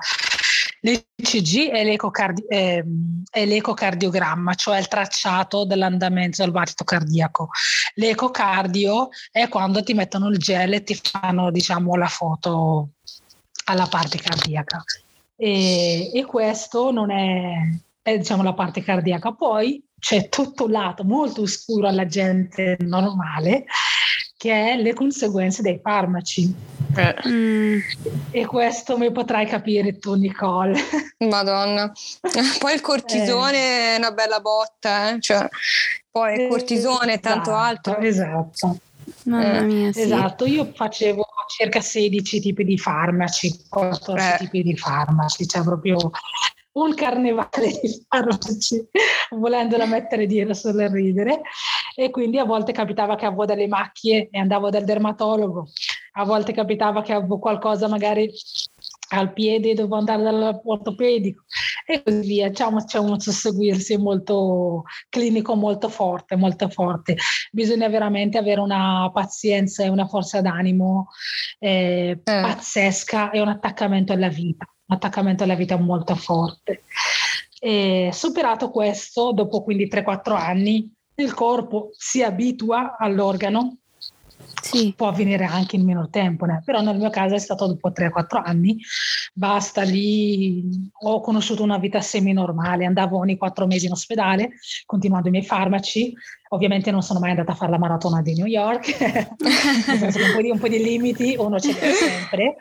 L'ECG 0.85 1.71
è, 1.71 1.85
l'ecocardi- 1.85 2.45
eh, 2.49 2.85
è 3.31 3.47
l'ecocardiogramma, 3.47 4.55
cioè 4.55 4.79
il 4.79 4.89
tracciato 4.89 5.65
dell'andamento 5.65 6.43
del 6.43 6.51
battito 6.51 6.83
cardiaco. 6.83 7.51
L'ecocardio 7.95 9.09
è 9.31 9.49
quando 9.49 9.83
ti 9.85 9.95
mettono 9.95 10.29
il 10.29 10.39
gel 10.39 10.73
e 10.75 10.83
ti 10.83 10.95
fanno 11.01 11.53
diciamo, 11.53 11.95
la 11.95 12.09
foto 12.09 12.91
alla 13.67 13.87
parte 13.87 14.19
cardiaca. 14.19 14.83
E, 15.37 16.11
e 16.13 16.25
questo 16.25 16.91
non 16.91 17.13
è, 17.13 17.55
è 18.03 18.19
diciamo, 18.19 18.43
la 18.43 18.55
parte 18.55 18.83
cardiaca. 18.83 19.33
Poi 19.33 19.81
c'è 20.01 20.29
tutto 20.29 20.65
un 20.65 20.73
lato 20.73 21.05
molto 21.05 21.43
oscuro 21.43 21.87
alla 21.87 22.07
gente 22.07 22.77
normale 22.81 23.67
che 24.43 24.73
è 24.73 24.77
le 24.77 24.93
conseguenze 24.93 25.63
dei 25.63 25.79
farmaci. 25.81 26.53
Eh. 26.97 27.29
Mm. 27.29 27.79
E 28.33 28.45
questo 28.45 28.99
mi 28.99 29.13
potrai 29.13 29.47
capire 29.47 30.01
tu, 30.01 30.15
Nicole. 30.15 30.77
Madonna. 31.31 31.93
Poi 32.59 32.75
il 32.75 32.81
cortisone 32.81 33.57
eh. 33.57 33.95
è 33.95 33.97
una 33.99 34.11
bella 34.11 34.41
botta, 34.41 35.11
eh? 35.11 35.21
cioè, 35.21 35.47
poi 36.11 36.43
il 36.43 36.49
cortisone 36.49 37.13
e 37.13 37.21
tanto 37.21 37.51
esatto, 37.51 37.57
altro. 37.57 37.99
Esatto. 37.99 38.79
Mamma 39.27 39.59
eh, 39.59 39.63
mia, 39.63 39.93
sì. 39.93 40.01
Esatto, 40.01 40.45
io 40.45 40.73
facevo 40.75 41.25
circa 41.57 41.81
16 41.81 42.41
tipi 42.41 42.65
di 42.65 42.77
farmaci, 42.77 43.67
14 43.69 44.27
eh. 44.27 44.37
tipi 44.39 44.63
di 44.65 44.77
farmaci, 44.77 45.47
cioè 45.47 45.63
proprio 45.63 46.11
un 46.73 46.95
carnevale 46.95 47.79
di 47.81 48.05
farmaci, 48.09 48.89
volendola 49.31 49.87
mettere 49.87 50.27
dietro 50.27 50.55
solo 50.55 50.83
a 50.83 50.91
ridere. 50.91 51.43
E 51.95 52.11
quindi 52.11 52.39
a 52.39 52.45
volte 52.45 52.73
capitava 52.73 53.17
che 53.17 53.27
avevo 53.27 53.45
delle 53.45 53.69
macchie 53.69 54.29
e 54.31 54.39
andavo 54.39 54.71
dal 54.71 54.85
dermatologo, 54.85 55.69
a 56.13 56.25
volte 56.25 56.53
capitava 56.53 57.03
che 57.03 57.13
avevo 57.13 57.39
qualcosa 57.39 57.89
magari 57.89 58.31
al 59.11 59.33
piede 59.33 59.71
e 59.71 59.75
dovevo 59.75 59.97
andare 59.97 60.23
dall'ortopedico 60.23 61.45
e 61.87 62.03
così 62.03 62.21
via. 62.21 62.49
Diciamo, 62.49 62.85
c'è 62.85 62.99
un 62.99 63.21
susseguirsi 63.21 63.99
molto 63.99 64.85
clinico, 65.09 65.55
molto 65.55 65.89
forte, 65.89 66.37
molto 66.37 66.69
forte. 66.69 67.17
Bisogna 67.51 67.89
veramente 67.89 68.39
avere 68.39 68.61
una 68.61 69.11
pazienza 69.13 69.85
e 69.85 69.89
una 69.89 70.07
forza 70.07 70.41
d'animo 70.41 71.09
eh, 71.59 72.11
eh. 72.11 72.21
pazzesca 72.23 73.31
e 73.31 73.41
un 73.41 73.49
attaccamento 73.49 74.13
alla 74.13 74.29
vita 74.29 74.67
un 74.93 74.97
attaccamento 74.97 75.45
alla 75.45 75.55
vita 75.55 75.77
molto 75.77 76.15
forte. 76.15 76.85
E 77.59 78.11
superato 78.13 78.71
questo, 78.71 79.33
dopo 79.33 79.63
quindi 79.63 79.89
3-4 79.89 80.37
anni, 80.37 80.93
il 81.17 81.35
corpo 81.35 81.91
si 81.93 82.23
abitua 82.23 82.97
all'organo. 82.99 83.77
Sì. 84.61 84.93
Può 84.97 85.09
avvenire 85.09 85.45
anche 85.45 85.77
in 85.77 85.85
meno 85.85 86.09
tempo, 86.09 86.45
né? 86.45 86.63
però 86.65 86.81
nel 86.81 86.97
mio 86.97 87.11
caso 87.11 87.35
è 87.35 87.39
stato 87.39 87.67
dopo 87.67 87.91
3-4 87.91 88.43
anni, 88.45 88.79
basta 89.33 89.83
lì, 89.83 90.91
ho 91.01 91.21
conosciuto 91.21 91.63
una 91.63 91.79
vita 91.79 92.01
semi-normale, 92.01 92.85
andavo 92.85 93.19
ogni 93.19 93.37
4 93.37 93.67
mesi 93.67 93.87
in 93.87 93.93
ospedale, 93.93 94.53
continuando 94.87 95.29
i 95.29 95.31
miei 95.33 95.45
farmaci, 95.45 96.13
ovviamente 96.51 96.91
non 96.91 97.03
sono 97.03 97.19
mai 97.19 97.31
andata 97.31 97.53
a 97.53 97.57
fare 97.57 97.71
la 97.71 97.79
maratona 97.79 98.23
di 98.23 98.35
New 98.35 98.47
York, 98.47 98.97
un 99.39 100.33
po' 100.35 100.43
di, 100.43 100.51
un 100.51 100.59
po' 100.59 100.69
di 100.69 100.83
limiti 100.83 101.35
uno 101.37 101.59
ce 101.59 101.73
li 101.73 101.79
ha 101.79 101.93
sempre, 101.93 102.57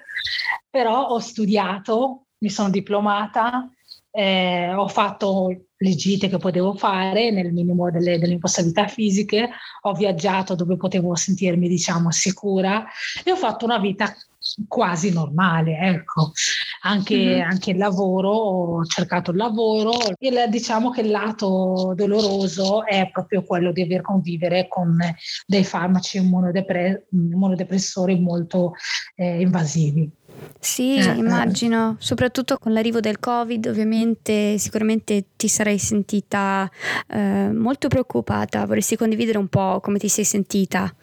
però 0.69 1.07
ho 1.07 1.19
studiato, 1.19 2.25
mi 2.39 2.49
sono 2.49 2.69
diplomata, 2.69 3.69
eh, 4.11 4.73
ho 4.73 4.87
fatto 4.87 5.65
le 5.75 5.95
gite 5.95 6.29
che 6.29 6.37
potevo 6.37 6.73
fare 6.75 7.31
nel 7.31 7.51
minimo 7.51 7.89
delle, 7.89 8.19
delle 8.19 8.37
possibilità 8.37 8.87
fisiche, 8.87 9.49
ho 9.81 9.93
viaggiato 9.93 10.53
dove 10.53 10.77
potevo 10.77 11.15
sentirmi, 11.15 11.67
diciamo, 11.67 12.11
sicura 12.11 12.85
e 13.23 13.31
ho 13.31 13.35
fatto 13.35 13.65
una 13.65 13.79
vita 13.79 14.13
quasi 14.67 15.11
normale, 15.11 15.77
ecco. 15.77 16.31
Anche, 16.81 17.15
mm-hmm. 17.15 17.49
anche 17.49 17.71
il 17.71 17.77
lavoro, 17.77 18.29
ho 18.29 18.85
cercato 18.85 19.31
il 19.31 19.37
lavoro. 19.37 19.91
Il, 20.19 20.45
diciamo 20.49 20.89
che 20.89 21.01
il 21.01 21.11
lato 21.11 21.93
doloroso 21.95 22.85
è 22.85 23.09
proprio 23.11 23.43
quello 23.43 23.71
di 23.71 23.81
aver 23.81 24.01
convivere 24.01 24.67
con 24.67 24.97
dei 25.45 25.63
farmaci 25.63 26.17
immunodepre- 26.17 27.07
immunodepressori 27.11 28.19
molto 28.19 28.73
eh, 29.15 29.41
invasivi. 29.41 30.09
Sì, 30.59 30.97
eh, 30.97 31.13
immagino, 31.15 31.95
soprattutto 31.99 32.57
con 32.57 32.73
l'arrivo 32.73 32.99
del 32.99 33.19
Covid, 33.19 33.65
ovviamente 33.67 34.57
sicuramente 34.57 35.25
ti 35.35 35.47
sarai 35.47 35.77
sentita 35.77 36.69
eh, 37.07 37.51
molto 37.51 37.87
preoccupata, 37.87 38.65
vorresti 38.65 38.95
condividere 38.95 39.37
un 39.37 39.47
po' 39.47 39.79
come 39.81 39.97
ti 39.97 40.07
sei 40.07 40.23
sentita, 40.23 40.93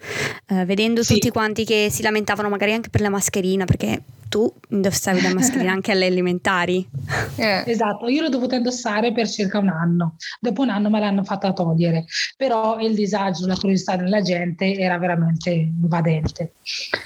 eh, 0.47 0.65
vedendo 0.65 1.03
sì. 1.03 1.15
tutti 1.15 1.29
quanti 1.29 1.65
che 1.65 1.89
si 1.91 2.01
lamentavano 2.01 2.49
magari 2.49 2.73
anche 2.73 2.89
per 2.89 3.01
la 3.01 3.09
mascherina, 3.09 3.65
perché 3.65 4.01
tu 4.29 4.53
indossavi 4.69 5.21
la 5.21 5.33
mascherina 5.33 5.71
anche 5.73 5.91
alle 5.91 6.05
elementari. 6.05 6.87
Eh. 7.35 7.63
Esatto, 7.65 8.07
io 8.07 8.21
l'ho 8.21 8.29
dovuta 8.29 8.55
indossare 8.55 9.11
per 9.11 9.27
circa 9.27 9.57
un 9.59 9.69
anno. 9.69 10.15
Dopo 10.39 10.61
un 10.61 10.69
anno 10.69 10.89
me 10.89 10.99
l'hanno 10.99 11.23
fatta 11.23 11.51
togliere, 11.51 12.05
però 12.37 12.79
il 12.79 12.93
disagio, 12.93 13.47
la 13.47 13.55
curiosità 13.55 13.95
della 13.95 14.21
gente 14.21 14.77
era 14.77 14.97
veramente 14.97 15.49
invadente. 15.49 16.53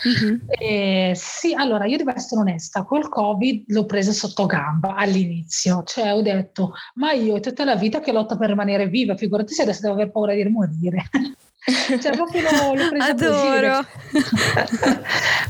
Mm-hmm. 0.08 0.40
Eh, 0.48 1.14
sì, 1.16 1.54
allora 1.54 1.86
io 1.86 1.98
devo 1.98 2.14
essere 2.14 2.42
onesta, 2.42 2.84
col 2.84 3.10
Covid 3.10 3.64
l'ho 3.68 3.86
presa 3.86 4.12
sotto 4.12 4.46
gamba 4.46 4.96
all'inizio, 4.96 5.84
cioè 5.86 6.14
ho 6.14 6.22
detto, 6.22 6.74
ma 6.96 7.14
io 7.14 7.38
è 7.38 7.40
tutta 7.40 7.64
la 7.64 7.76
vita 7.76 8.02
che 8.02 8.12
lotto 8.12 8.38
per 8.38 8.50
rimanere 8.50 8.88
viva, 8.88 9.16
figurati 9.16 9.54
se 9.54 9.64
adesso 9.64 9.82
devo 9.82 9.94
aver 9.94 10.12
paura 10.12 10.34
di 10.34 10.44
morire. 10.44 11.10
cioè 12.02 12.12
proprio 12.12 12.42
l'ho, 12.42 12.74
l'ho 12.74 12.90
presa 12.90 13.06
Adoro. 13.12 13.88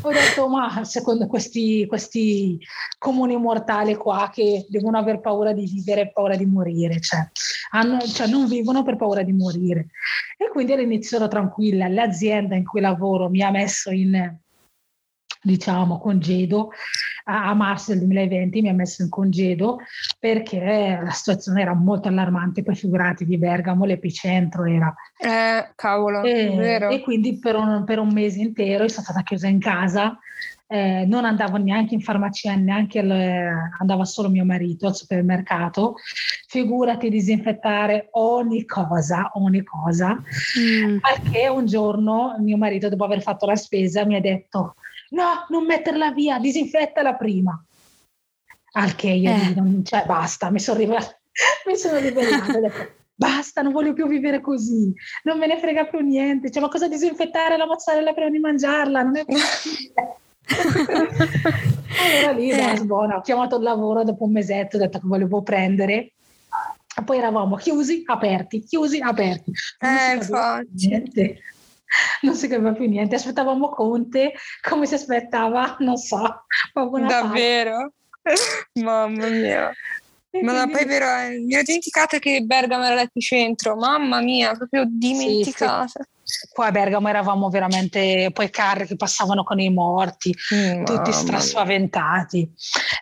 ho 0.01 0.12
detto 0.12 0.48
ma 0.48 0.84
secondo 0.84 1.25
questi, 1.27 1.86
questi, 1.88 2.60
comuni 3.00 3.36
mortali 3.36 3.96
qua 3.96 4.29
che 4.32 4.65
devono 4.70 4.98
aver 4.98 5.20
paura 5.20 5.53
di 5.53 5.65
vivere 5.65 6.01
e 6.01 6.12
paura 6.12 6.36
di 6.36 6.46
morire 6.46 7.00
cioè, 7.00 7.27
hanno, 7.72 8.00
cioè, 8.01 8.27
non 8.27 8.48
vivono 8.48 8.84
per 8.84 8.96
paura 8.96 9.24
di 9.24 9.34
morire. 9.34 9.88
E 10.38 10.50
quindi 10.50 10.74
all'inizio 10.74 11.17
ero 11.17 11.27
tranquilla. 11.27 11.88
L'azienda 11.88 12.55
in 12.55 12.65
cui 12.65 12.82
lavoro 12.82 13.29
mi 13.29 13.41
ha 13.41 13.51
messo 13.51 13.91
in 13.91 14.38
diciamo 15.46 16.00
congedo 16.00 16.70
a, 17.25 17.50
a, 17.50 17.53
marzo 17.53 17.92
del 17.92 18.00
2020 18.00 18.62
mi 18.62 18.70
ha 18.70 18.74
messo 18.74 19.01
in 19.03 19.10
congedo 19.10 19.80
perché 20.20 21.00
la 21.03 21.12
situazione 21.12 21.62
era 21.62 21.74
molto 21.74 22.08
allarmante 22.08 22.63
poi 22.63 22.75
figuratevi 22.75 23.38
Bergamo 23.38 23.86
l'epicentro 23.86 24.65
era 24.65 24.94
eh 25.18 25.72
cavolo 25.75 26.22
e, 26.24 26.88
e 26.92 27.01
quindi 27.01 27.39
per 27.39 27.56
un, 27.56 27.84
per 27.86 28.00
un, 28.00 28.12
mese 28.12 28.39
intero 28.39 28.88
sono 28.88 29.03
stata 29.03 29.22
chiusa 29.24 29.48
in 29.48 29.60
casa 29.60 30.18
eh, 30.74 31.06
non 31.06 31.24
andavo 31.24 31.58
neanche 31.58 31.94
in 31.94 32.01
farmacia, 32.01 32.56
neanche 32.56 32.98
al, 32.98 33.12
andava 33.77 34.06
solo 34.06 34.27
mio 34.27 34.44
marito 34.44 34.88
al 34.88 34.96
supermercato. 34.96 35.98
Figurati 36.48 37.10
disinfettare 37.10 38.08
ogni 38.13 38.65
cosa, 38.65 39.30
ogni 39.36 39.63
cosa. 39.63 40.20
Mm. 40.60 40.98
Perché 40.98 41.48
un 41.48 41.68
giorno 41.68 42.36
mio 42.39 42.58
marito, 42.58 42.89
dopo 42.89 43.03
aver 43.03 43.22
fatto 43.22 43.46
la 43.46 43.56
spesa, 43.56 44.03
mi 44.03 44.15
ha 44.15 44.20
detto: 44.20 44.75
no, 45.13 45.46
non 45.50 45.65
metterla 45.65 46.12
via, 46.12 46.39
disinfettala 46.39 47.15
prima. 47.15 47.63
Al 48.75 48.96
che 48.96 49.10
io 49.10 49.32
eh. 49.32 49.53
non, 49.55 49.84
cioè 49.86 50.05
basta, 50.05 50.50
mi 50.50 50.60
sono 50.60 50.79
ribellata, 50.79 51.20
mi 51.67 51.75
sono 51.75 52.00
ribellata, 52.00 52.60
detto 52.60 53.01
basta, 53.15 53.62
non 53.62 53.72
voglio 53.72 53.93
più 53.93 54.08
vivere 54.08 54.41
così, 54.41 54.91
non 55.24 55.38
me 55.38 55.46
ne 55.46 55.60
frega 55.60 55.86
più 55.86 56.00
niente, 56.00 56.50
cioè 56.50 56.62
ma 56.62 56.70
cosa 56.70 56.88
disinfettare 56.88 57.58
la 57.58 57.67
mozzarella 57.67 58.13
prima 58.13 58.29
di 58.29 58.39
mangiarla? 58.39 59.03
Non 59.03 59.17
è 59.17 59.25
possibile. 59.25 60.17
allora 62.17 62.32
lì, 62.32 62.50
eh. 62.50 62.82
buona, 62.84 63.17
ho 63.17 63.22
chiamato 63.22 63.58
il 63.58 63.63
lavoro 63.63 64.03
dopo 64.03 64.25
un 64.25 64.32
mesetto, 64.32 64.77
ho 64.77 64.79
detto 64.79 65.00
che 65.00 65.08
volevo 65.08 65.41
prendere 65.43 66.13
poi 67.05 67.17
eravamo 67.17 67.55
chiusi, 67.55 68.03
aperti, 68.05 68.62
chiusi, 68.62 69.00
aperti. 69.00 69.51
Non 69.79 69.96
eh. 69.96 70.67
Niente 70.74 71.39
non 72.21 72.35
si 72.35 72.47
capiva 72.47 72.73
più 72.73 72.88
niente. 72.88 73.15
Aspettavamo 73.15 73.69
Conte 73.69 74.33
come 74.62 74.85
si 74.85 74.93
aspettava, 74.93 75.75
non 75.79 75.97
so, 75.97 76.45
Davvero? 77.07 77.93
Mamma 78.81 79.27
mia. 79.27 79.71
Ma 80.41 80.63
quindi... 80.63 80.71
poi 80.71 80.85
vero, 80.85 81.05
eh, 81.05 81.39
mi 81.39 81.53
ero 81.53 81.62
dimenticata 81.62 82.17
che 82.17 82.41
Bergamo 82.41 82.83
era 82.83 82.95
l'epicentro, 82.95 83.75
mamma 83.75 84.19
mia, 84.19 84.53
proprio 84.53 84.83
dimenticata. 84.88 85.85
Sì, 85.85 86.00
sì 86.01 86.12
qua 86.51 86.67
a 86.67 86.71
Bergamo 86.71 87.07
eravamo 87.07 87.49
veramente 87.49 88.29
poi 88.33 88.49
carri 88.49 88.85
che 88.85 88.95
passavano 88.95 89.43
con 89.43 89.59
i 89.59 89.69
morti, 89.69 90.33
mm, 90.53 90.83
tutti 90.83 91.11
straspaventati. 91.11 92.49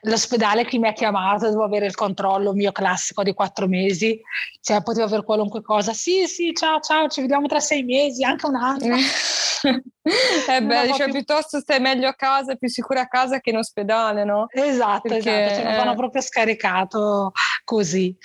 L'ospedale 0.01 0.65
che 0.65 0.77
mi 0.77 0.87
ha 0.87 0.93
chiamato 0.93 1.45
dovevo 1.45 1.63
avere 1.63 1.85
il 1.85 1.95
controllo 1.95 2.53
mio 2.53 2.71
classico 2.71 3.23
di 3.23 3.33
quattro 3.33 3.67
mesi, 3.67 4.19
cioè 4.61 4.81
potevo 4.81 5.05
avere 5.05 5.23
qualunque 5.23 5.61
cosa. 5.61 5.93
Sì, 5.93 6.27
sì, 6.27 6.53
ciao, 6.53 6.79
ciao, 6.79 7.07
ci 7.07 7.21
vediamo 7.21 7.47
tra 7.47 7.59
sei 7.59 7.83
mesi, 7.83 8.23
anche 8.23 8.45
un 8.45 8.55
anno. 8.55 8.95
eh 9.61 10.61
beh, 10.61 10.87
cioè, 10.93 11.05
più... 11.05 11.13
piuttosto 11.13 11.59
stai 11.59 11.79
meglio 11.79 12.07
a 12.07 12.13
casa, 12.13 12.55
più 12.55 12.67
sicura 12.67 13.01
a 13.01 13.07
casa 13.07 13.39
che 13.39 13.51
in 13.51 13.57
ospedale, 13.57 14.23
no? 14.23 14.47
Esatto, 14.49 15.07
Perché, 15.07 15.45
esatto, 15.45 15.55
ce 15.55 15.63
ne 15.63 15.91
eh... 15.91 15.95
proprio 15.95 16.21
scaricato 16.21 17.31
così 17.63 18.17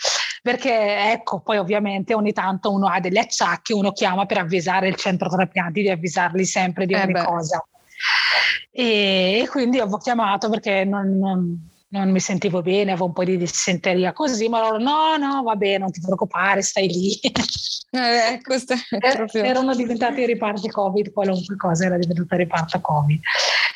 perché 0.47 1.11
ecco, 1.11 1.41
poi 1.41 1.57
ovviamente 1.59 2.15
ogni 2.15 2.33
tanto 2.33 2.71
uno 2.71 2.87
ha 2.87 3.01
degli 3.01 3.17
acciacchi, 3.19 3.73
uno 3.73 3.91
chiama 3.91 4.27
per 4.27 4.39
avvisare 4.39 4.87
il 4.87 4.95
centro 4.95 5.29
trapianti 5.29 5.83
di 5.83 5.91
avvisarli 5.91 6.45
sempre 6.45 6.87
di 6.87 6.95
ogni 6.95 7.15
eh 7.15 7.25
cosa. 7.25 7.67
E, 8.71 9.41
e, 9.43 9.49
quindi 9.49 9.81
ho 9.81 9.89
chiamato 9.97 10.49
perché 10.49 10.85
non, 10.85 11.19
non, 11.19 11.69
non, 11.97 12.11
mi 12.11 12.21
sentivo 12.21 12.63
bene, 12.63 12.91
avevo 12.91 13.07
un 13.07 13.13
po' 13.13 13.25
di 13.25 13.37
dissenteria 13.37 14.13
così, 14.13 14.49
ma 14.49 14.61
loro 14.61 14.79
no, 14.79 15.17
no, 15.17 15.43
va 15.43 15.57
bene, 15.57 15.79
non 15.79 15.91
ti 15.91 16.01
preoccupare, 16.01 16.63
stai 16.63 16.89
lì. 16.89 17.19
Eh, 17.89 18.35
ecco, 18.35 18.55
proprio... 18.99 19.43
Erano 19.43 19.75
diventati 19.75 20.27
riparti 20.27 20.69
Covid, 20.69 21.13
qualunque 21.13 21.57
cosa 21.57 21.87
era 21.87 21.97
diventata 21.97 22.37
riparto 22.37 22.81
Covid. 22.81 23.21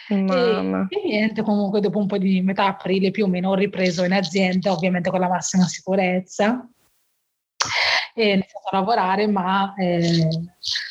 E, 0.08 0.16
e, 0.16 1.06
niente, 1.06 1.42
comunque 1.42 1.80
dopo 1.80 1.98
un 1.98 2.06
po' 2.06 2.18
di 2.18 2.40
metà 2.42 2.66
aprile 2.66 3.12
più 3.12 3.24
o 3.24 3.28
meno 3.28 3.50
ho 3.50 3.54
ripreso 3.54 4.04
in 4.04 4.12
azienda, 4.12 4.72
ovviamente 4.72 5.10
con 5.10 5.20
la 5.20 5.28
massima 5.28 5.64
sicurezza. 5.66 6.68
E 8.20 8.30
ho 8.32 8.34
iniziato 8.34 8.68
a 8.70 8.76
lavorare, 8.76 9.26
ma 9.26 9.72
eh, 9.78 10.28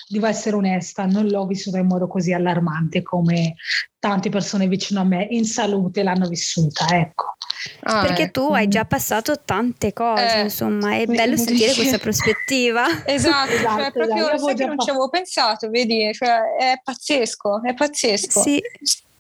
devo 0.08 0.26
essere 0.26 0.56
onesta, 0.56 1.06
non 1.06 1.28
l'ho 1.28 1.46
vissuta 1.46 1.78
in 1.78 1.86
modo 1.86 2.08
così 2.08 2.34
allarmante 2.34 3.04
come 3.04 3.56
tante 4.00 4.30
persone 4.30 4.68
vicino 4.68 5.02
a 5.02 5.04
me 5.04 5.28
in 5.30 5.46
salute 5.46 6.02
l'hanno 6.02 6.28
vissuta, 6.28 6.88
ecco. 6.90 7.36
Ah, 7.82 8.02
Perché 8.02 8.32
tu 8.32 8.52
hai 8.52 8.68
già 8.68 8.86
passato 8.86 9.44
tante 9.44 9.94
cose, 9.94 10.38
eh, 10.38 10.42
insomma, 10.42 10.96
è 10.96 11.06
bello 11.06 11.38
sentire 11.38 11.74
questa 11.76 12.00
prospettiva. 12.00 13.06
Esatto, 13.06 13.52
esatto 13.52 13.82
cioè, 13.82 13.92
proprio 13.92 14.32
esatto. 14.32 14.54
che 14.56 14.66
non 14.66 14.80
ci 14.80 14.90
avevo 14.90 15.10
pensato, 15.10 15.70
vedi, 15.70 16.12
cioè, 16.14 16.40
è 16.58 16.82
pazzesco, 16.84 17.62
è 17.64 17.74
pazzesco. 17.76 18.42
Sì. 18.42 18.62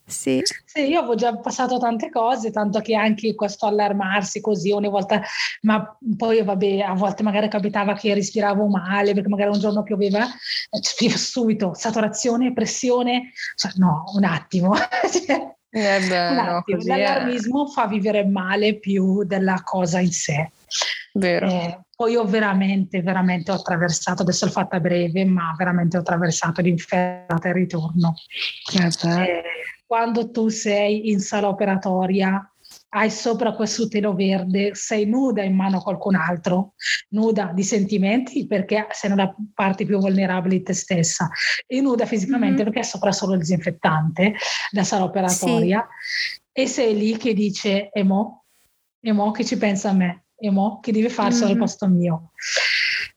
Sì. 0.09 0.41
sì. 0.65 0.81
io 0.81 0.99
avevo 0.99 1.15
già 1.15 1.35
passato 1.37 1.77
tante 1.77 2.09
cose, 2.09 2.51
tanto 2.51 2.79
che 2.81 2.95
anche 2.95 3.35
questo 3.35 3.65
allarmarsi 3.67 4.41
così 4.41 4.71
ogni 4.71 4.89
volta, 4.89 5.21
ma 5.61 5.97
poi 6.17 6.43
vabbè, 6.43 6.79
a 6.79 6.93
volte 6.93 7.23
magari 7.23 7.47
capitava 7.47 7.93
che 7.93 8.13
respiravo 8.13 8.67
male 8.67 9.13
perché 9.13 9.29
magari 9.29 9.51
un 9.51 9.59
giorno 9.59 9.83
pioveva, 9.83 10.25
eh, 10.25 11.17
subito 11.17 11.73
saturazione, 11.73 12.53
pressione, 12.53 13.31
cioè 13.55 13.71
no, 13.75 14.03
un 14.15 14.23
attimo. 14.23 14.73
eh 15.71 15.99
beh, 16.07 16.29
un 16.29 16.37
attimo. 16.39 16.83
L'allarmismo 16.83 17.67
è. 17.67 17.71
fa 17.71 17.87
vivere 17.87 18.25
male 18.25 18.79
più 18.79 19.23
della 19.23 19.61
cosa 19.63 19.99
in 19.99 20.11
sé. 20.11 20.51
Vero. 21.13 21.47
Eh, 21.47 21.79
poi 21.95 22.13
io 22.13 22.23
veramente, 22.23 23.01
veramente 23.01 23.51
ho 23.51 23.55
attraversato, 23.55 24.21
adesso 24.21 24.45
l'ho 24.45 24.51
fatta 24.51 24.79
breve, 24.79 25.25
ma 25.25 25.53
veramente 25.57 25.97
ho 25.97 25.99
attraversato 25.99 26.61
l'inferno 26.61 27.41
e 27.41 27.51
ritorno. 27.51 28.13
Eh, 28.73 28.89
quando 29.89 30.29
tu 30.29 30.49
sei 30.49 31.09
in 31.09 31.19
sala 31.19 31.47
operatoria, 31.47 32.47
hai 32.89 33.09
sopra 33.09 33.55
questo 33.55 33.87
telo 33.87 34.13
verde, 34.13 34.75
sei 34.75 35.07
nuda 35.07 35.41
in 35.41 35.55
mano 35.55 35.77
a 35.77 35.81
qualcun 35.81 36.13
altro, 36.13 36.73
nuda 37.09 37.51
di 37.55 37.63
sentimenti 37.63 38.45
perché 38.45 38.85
sei 38.91 39.09
nella 39.09 39.35
parte 39.51 39.87
più 39.87 39.97
vulnerabile 39.97 40.57
di 40.57 40.63
te 40.63 40.73
stessa 40.73 41.27
e 41.65 41.81
nuda 41.81 42.05
fisicamente 42.05 42.57
mm-hmm. 42.57 42.65
perché 42.65 42.79
è 42.81 42.83
sopra 42.83 43.11
solo 43.11 43.33
il 43.33 43.39
disinfettante 43.39 44.35
da 44.69 44.83
sala 44.83 45.05
operatoria 45.05 45.83
sì. 45.99 46.39
e 46.51 46.67
sei 46.67 46.95
lì 46.95 47.17
che 47.17 47.33
dice 47.33 47.89
e 47.89 48.03
mo? 48.03 48.43
E 49.01 49.11
mo 49.11 49.31
che 49.31 49.43
ci 49.43 49.57
pensa 49.57 49.89
a 49.89 49.93
me? 49.93 50.25
E 50.37 50.51
mo 50.51 50.79
che 50.81 50.91
deve 50.91 51.09
farselo 51.09 51.45
mm-hmm. 51.45 51.53
al 51.53 51.59
posto 51.59 51.87
mio? 51.87 52.31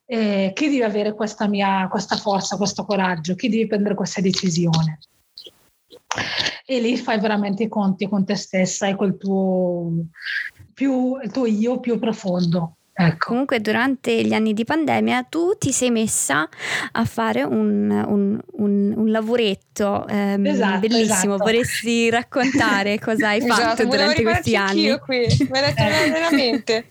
Eh, 0.06 0.52
chi 0.54 0.70
deve 0.70 0.85
avere 0.85 1.12
questa 1.12 1.46
mia 1.46 1.87
questa 1.90 2.16
forza, 2.16 2.56
questo 2.56 2.87
coraggio? 2.87 3.35
Chi 3.35 3.50
deve 3.50 3.66
prendere 3.66 3.94
questa 3.94 4.22
decisione? 4.22 5.00
E 6.64 6.81
lì 6.81 6.96
fai 6.96 7.20
veramente 7.20 7.64
i 7.64 7.68
conti 7.68 8.09
con 8.09 8.25
te 8.25 8.37
stessa 8.37 8.87
e 8.87 8.96
col 8.96 9.16
tuo, 9.16 9.90
più, 10.75 11.18
il 11.22 11.31
tuo 11.31 11.46
io 11.46 11.81
più 11.81 11.98
profondo. 11.98 12.77
Ecco. 12.94 13.31
Comunque 13.31 13.61
durante 13.61 14.22
gli 14.22 14.35
anni 14.35 14.53
di 14.53 14.64
pandemia 14.64 15.22
tu 15.22 15.57
ti 15.57 15.72
sei 15.72 15.90
messa 15.90 16.46
a 16.92 17.05
fare 17.07 17.42
un, 17.42 17.90
un, 17.90 18.38
un, 18.59 18.94
un 18.94 19.11
lavoretto 19.11 20.07
ehm, 20.07 20.44
esatto, 20.44 20.79
bellissimo, 20.81 21.35
esatto. 21.35 21.51
vorresti 21.51 22.11
raccontare 22.11 22.98
cosa 22.98 23.29
hai 23.29 23.38
esatto, 23.42 23.61
fatto 23.62 23.87
durante 23.87 24.22
questi 24.22 24.55
anni? 24.57 24.83
Io 24.83 24.98
qui, 24.98 25.27
me 25.51 25.61
l'hai 25.61 25.72
veramente. 26.11 26.90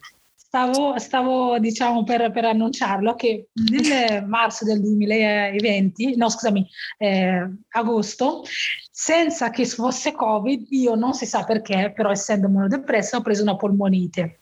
Stavo, 0.54 1.00
stavo 1.00 1.60
diciamo 1.60 2.04
per, 2.04 2.30
per, 2.30 2.44
annunciarlo 2.44 3.16
che 3.16 3.52
nel 3.54 4.26
marzo 4.26 4.66
del 4.66 4.82
2020, 4.82 6.18
no 6.18 6.30
scusami, 6.30 6.68
eh, 6.98 7.50
agosto, 7.70 8.44
senza 8.92 9.50
che 9.50 9.66
fosse 9.66 10.12
Covid, 10.12 10.68
io 10.72 10.96
non 10.96 11.14
si 11.14 11.26
sa 11.26 11.46
perché, 11.46 11.94
però 11.96 12.12
essendo 12.12 12.50
monodepressa 12.50 13.16
ho 13.16 13.22
preso 13.22 13.44
una 13.44 13.56
polmonite. 13.56 14.41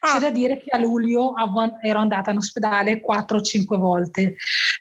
Ah. 0.00 0.14
C'è 0.14 0.20
da 0.20 0.30
dire 0.30 0.58
che 0.58 0.70
a 0.70 0.78
luglio 0.78 1.34
ero 1.82 1.98
andata 1.98 2.30
in 2.30 2.38
ospedale 2.38 3.02
4-5 3.02 3.76
volte 3.76 4.36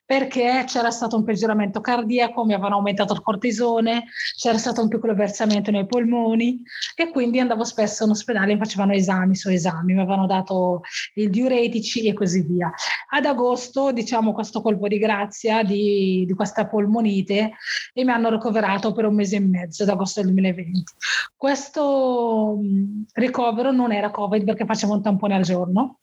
perché 0.05 0.63
c'era 0.67 0.91
stato 0.91 1.15
un 1.15 1.23
peggioramento 1.23 1.81
cardiaco, 1.81 2.45
mi 2.45 2.53
avevano 2.53 2.75
aumentato 2.75 3.13
il 3.13 3.21
cortisone, 3.21 4.05
c'era 4.37 4.57
stato 4.57 4.81
un 4.81 4.87
piccolo 4.87 5.15
versamento 5.15 5.71
nei 5.71 5.87
polmoni 5.87 6.61
e 6.95 7.09
quindi 7.09 7.39
andavo 7.39 7.63
spesso 7.63 8.03
in 8.03 8.11
ospedale 8.11 8.53
e 8.53 8.57
facevano 8.57 8.93
esami 8.93 9.35
su 9.35 9.49
esami, 9.49 9.93
mi 9.93 10.01
avevano 10.01 10.27
dato 10.27 10.81
i 11.15 11.29
diuretici 11.29 12.07
e 12.07 12.13
così 12.13 12.41
via. 12.41 12.71
Ad 13.09 13.25
agosto, 13.25 13.91
diciamo, 13.91 14.33
questo 14.33 14.61
colpo 14.61 14.87
di 14.87 14.99
grazia 14.99 15.63
di, 15.63 16.23
di 16.27 16.33
questa 16.33 16.67
polmonite 16.67 17.53
e 17.93 18.03
mi 18.03 18.11
hanno 18.11 18.29
ricoverato 18.29 18.93
per 18.93 19.05
un 19.05 19.15
mese 19.15 19.37
e 19.37 19.39
mezzo, 19.39 19.83
ad 19.83 19.89
agosto 19.89 20.21
del 20.21 20.33
2020. 20.33 20.83
Questo 21.35 22.59
ricovero 23.13 23.71
non 23.71 23.91
era 23.91 24.11
Covid 24.11 24.43
perché 24.43 24.65
facevo 24.65 24.93
un 24.93 25.01
tampone 25.05 25.35
al 25.35 25.43
giorno 25.43 25.99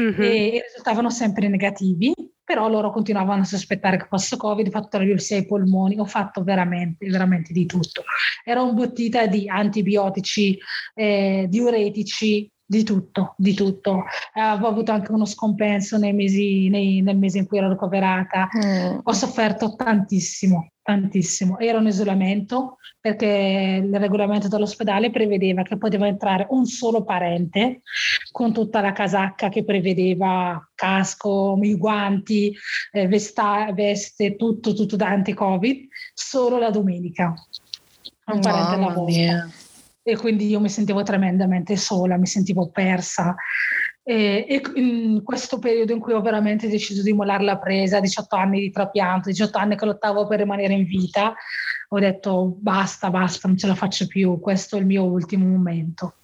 mm-hmm. 0.00 0.20
e 0.20 0.62
risultavano 0.66 1.10
sempre 1.10 1.48
negativi, 1.48 2.14
però 2.44 2.68
loro 2.68 2.90
continuavano 2.90 3.42
a 3.42 3.44
sospettare 3.44 3.98
che 3.98 4.06
fosse 4.08 4.36
Covid, 4.36 4.66
ho 4.66 4.70
fatto 4.70 4.98
la 4.98 5.04
biopsia 5.04 5.36
ai 5.36 5.46
polmoni, 5.46 5.98
ho 5.98 6.04
fatto 6.04 6.42
veramente, 6.42 7.06
veramente 7.08 7.52
di 7.52 7.66
tutto. 7.66 8.04
Era 8.44 8.62
un 8.62 8.74
bottita 8.74 9.26
di 9.26 9.48
antibiotici, 9.48 10.58
eh, 10.94 11.46
diuretici, 11.48 12.50
di 12.70 12.84
tutto, 12.84 13.34
di 13.38 13.54
tutto. 13.54 14.04
Eh, 14.34 14.40
avevo 14.40 14.68
avuto 14.68 14.92
anche 14.92 15.10
uno 15.10 15.24
scompenso 15.24 15.96
nei 15.96 16.12
mesi, 16.12 16.68
nei, 16.68 17.00
nel 17.00 17.16
mese 17.16 17.38
in 17.38 17.46
cui 17.46 17.56
ero 17.56 17.70
ricoverata. 17.70 18.46
Mm. 18.54 18.98
Ho 19.04 19.12
sofferto 19.12 19.74
tantissimo, 19.74 20.72
tantissimo. 20.82 21.58
Ero 21.58 21.78
in 21.78 21.86
isolamento 21.86 22.76
perché 23.00 23.80
il 23.82 23.98
regolamento 23.98 24.48
dell'ospedale 24.48 25.10
prevedeva 25.10 25.62
che 25.62 25.78
poteva 25.78 26.06
entrare 26.08 26.46
un 26.50 26.66
solo 26.66 27.04
parente 27.04 27.80
con 28.30 28.52
tutta 28.52 28.82
la 28.82 28.92
casacca 28.92 29.48
che 29.48 29.64
prevedeva 29.64 30.62
casco, 30.74 31.58
i 31.62 31.74
guanti, 31.74 32.54
eh, 32.92 33.08
vesta, 33.08 33.72
veste, 33.72 34.36
tutto, 34.36 34.74
tutto 34.74 34.96
da 34.96 35.08
anti-covid, 35.08 35.88
solo 36.12 36.58
la 36.58 36.70
domenica. 36.70 37.32
Un 38.26 38.40
parente 38.40 38.74
alla 38.74 38.92
volta 38.92 39.57
e 40.08 40.16
quindi 40.16 40.46
io 40.46 40.58
mi 40.58 40.70
sentivo 40.70 41.02
tremendamente 41.02 41.76
sola, 41.76 42.16
mi 42.16 42.24
sentivo 42.24 42.70
persa. 42.70 43.34
E, 44.02 44.46
e, 44.48 44.62
in 44.76 45.22
questo 45.22 45.58
periodo 45.58 45.92
in 45.92 45.98
cui 45.98 46.14
ho 46.14 46.22
veramente 46.22 46.66
deciso 46.66 47.02
di 47.02 47.12
mollare 47.12 47.44
la 47.44 47.58
presa, 47.58 48.00
18 48.00 48.34
anni 48.34 48.60
di 48.60 48.70
trapianto, 48.70 49.28
18 49.28 49.58
anni 49.58 49.76
che 49.76 49.84
lottavo 49.84 50.26
per 50.26 50.38
rimanere 50.38 50.72
in 50.72 50.86
vita, 50.86 51.34
ho 51.90 51.98
detto 51.98 52.56
basta, 52.58 53.10
basta, 53.10 53.48
non 53.48 53.58
ce 53.58 53.66
la 53.66 53.74
faccio 53.74 54.06
più, 54.06 54.40
questo 54.40 54.76
è 54.76 54.80
il 54.80 54.86
mio 54.86 55.04
ultimo 55.04 55.46
momento. 55.46 56.14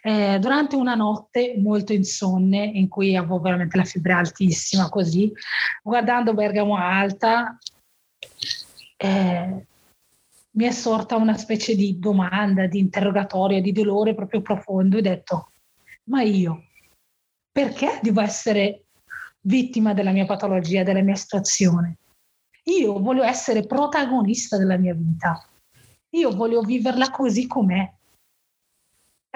Eh, 0.00 0.38
durante 0.38 0.74
una 0.74 0.94
notte 0.94 1.56
molto 1.58 1.92
insonne, 1.92 2.64
in 2.64 2.88
cui 2.88 3.16
avevo 3.16 3.38
veramente 3.38 3.76
la 3.76 3.84
fibra 3.84 4.16
altissima, 4.16 4.88
così, 4.88 5.30
guardando 5.82 6.32
Bergamo 6.32 6.78
Alta, 6.78 7.58
eh, 8.96 9.66
mi 10.56 10.64
è 10.64 10.70
sorta 10.70 11.16
una 11.16 11.36
specie 11.36 11.74
di 11.74 11.98
domanda, 11.98 12.66
di 12.66 12.78
interrogatorio, 12.78 13.60
di 13.60 13.72
dolore 13.72 14.14
proprio 14.14 14.40
profondo. 14.40 14.98
Ho 14.98 15.00
detto, 15.00 15.52
ma 16.04 16.22
io 16.22 16.64
perché 17.50 17.98
devo 18.02 18.20
essere 18.20 18.86
vittima 19.42 19.94
della 19.94 20.10
mia 20.10 20.26
patologia, 20.26 20.82
della 20.82 21.02
mia 21.02 21.14
situazione? 21.14 21.98
Io 22.64 22.98
voglio 22.98 23.22
essere 23.22 23.66
protagonista 23.66 24.56
della 24.56 24.76
mia 24.76 24.94
vita. 24.94 25.46
Io 26.10 26.30
voglio 26.30 26.62
viverla 26.62 27.10
così 27.10 27.46
com'è. 27.46 27.92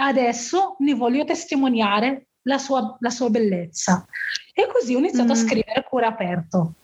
Adesso 0.00 0.76
ne 0.78 0.94
voglio 0.94 1.24
testimoniare 1.24 2.28
la 2.42 2.58
sua, 2.58 2.96
la 3.00 3.10
sua 3.10 3.28
bellezza. 3.28 4.06
E 4.54 4.66
così 4.72 4.94
ho 4.94 4.98
iniziato 4.98 5.28
mm. 5.28 5.32
a 5.32 5.34
scrivere 5.34 5.84
Cuore 5.88 6.06
Aperto, 6.06 6.74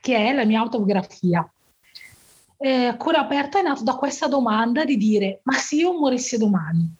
che 0.00 0.16
è 0.16 0.32
la 0.32 0.44
mia 0.44 0.60
autobiografia 0.60 1.48
eh, 2.58 2.94
Cuore 2.98 3.18
Aperto 3.18 3.58
è 3.58 3.62
nato 3.62 3.82
da 3.82 3.94
questa 3.94 4.28
domanda 4.28 4.84
di 4.84 4.96
dire, 4.96 5.40
ma 5.44 5.54
se 5.54 5.76
io 5.76 5.92
morissi 5.92 6.38
domani, 6.38 6.92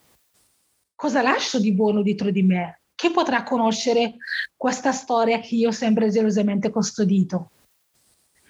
cosa 0.95 1.23
lascio 1.23 1.59
di 1.59 1.73
buono 1.73 2.03
dietro 2.03 2.31
di 2.31 2.43
me? 2.43 2.81
Chi 2.95 3.11
potrà 3.11 3.43
conoscere 3.43 4.17
questa 4.57 4.93
storia 4.93 5.39
che 5.41 5.55
io 5.55 5.69
ho 5.69 5.73
sempre 5.73 6.09
gelosamente 6.11 6.71
custodito? 6.71 7.51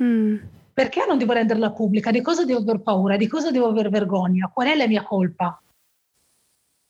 Mm. 0.02 0.36
Perché 0.72 1.04
non 1.06 1.18
devo 1.18 1.32
renderla 1.32 1.72
pubblica? 1.72 2.10
Di 2.10 2.20
cosa 2.20 2.44
devo 2.44 2.60
aver 2.60 2.80
paura? 2.80 3.16
Di 3.16 3.26
cosa 3.26 3.50
devo 3.50 3.68
aver 3.68 3.88
vergogna? 3.88 4.50
Qual 4.52 4.68
è 4.68 4.76
la 4.76 4.86
mia 4.86 5.02
colpa? 5.02 5.60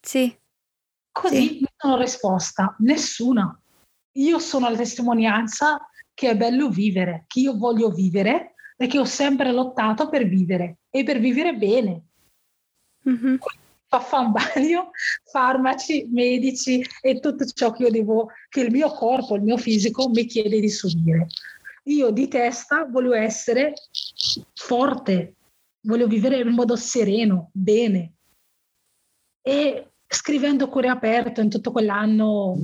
Sì. 0.01 0.35
Così 1.11 1.47
sì. 1.47 1.57
mi 1.61 1.67
sono 1.75 1.97
risposta, 1.97 2.75
nessuna. 2.79 3.59
Io 4.17 4.39
sono 4.39 4.69
la 4.69 4.75
testimonianza 4.75 5.79
che 6.13 6.29
è 6.29 6.35
bello 6.35 6.69
vivere, 6.69 7.23
che 7.27 7.39
io 7.39 7.57
voglio 7.57 7.89
vivere 7.89 8.55
perché 8.77 8.99
ho 8.99 9.05
sempre 9.05 9.51
lottato 9.51 10.07
per 10.07 10.27
vivere 10.27 10.77
e 10.91 11.03
per 11.03 11.19
vivere 11.19 11.55
bene. 11.55 12.03
Mm-hmm. 13.09 13.35
Fa 13.89 14.19
un 14.19 14.31
bagno, 14.31 14.91
farmaci, 15.31 16.07
medici 16.11 16.85
e 17.01 17.19
tutto 17.19 17.45
ciò 17.45 17.71
che 17.71 17.83
io 17.83 17.89
devo, 17.89 18.29
che 18.49 18.61
il 18.61 18.71
mio 18.71 18.89
corpo, 18.91 19.35
il 19.35 19.41
mio 19.41 19.57
fisico 19.57 20.09
mi 20.09 20.25
chiede 20.25 20.59
di 20.59 20.69
subire. 20.69 21.27
Io 21.85 22.11
di 22.11 22.27
testa 22.27 22.85
voglio 22.85 23.13
essere 23.13 23.73
forte, 24.53 25.35
voglio 25.81 26.05
vivere 26.05 26.39
in 26.39 26.49
modo 26.49 26.75
sereno, 26.75 27.49
bene. 27.53 28.13
E 29.41 29.91
scrivendo 30.05 30.69
cuore 30.69 30.89
aperto 30.89 31.41
in 31.41 31.49
tutto 31.49 31.71
quell'anno, 31.71 32.55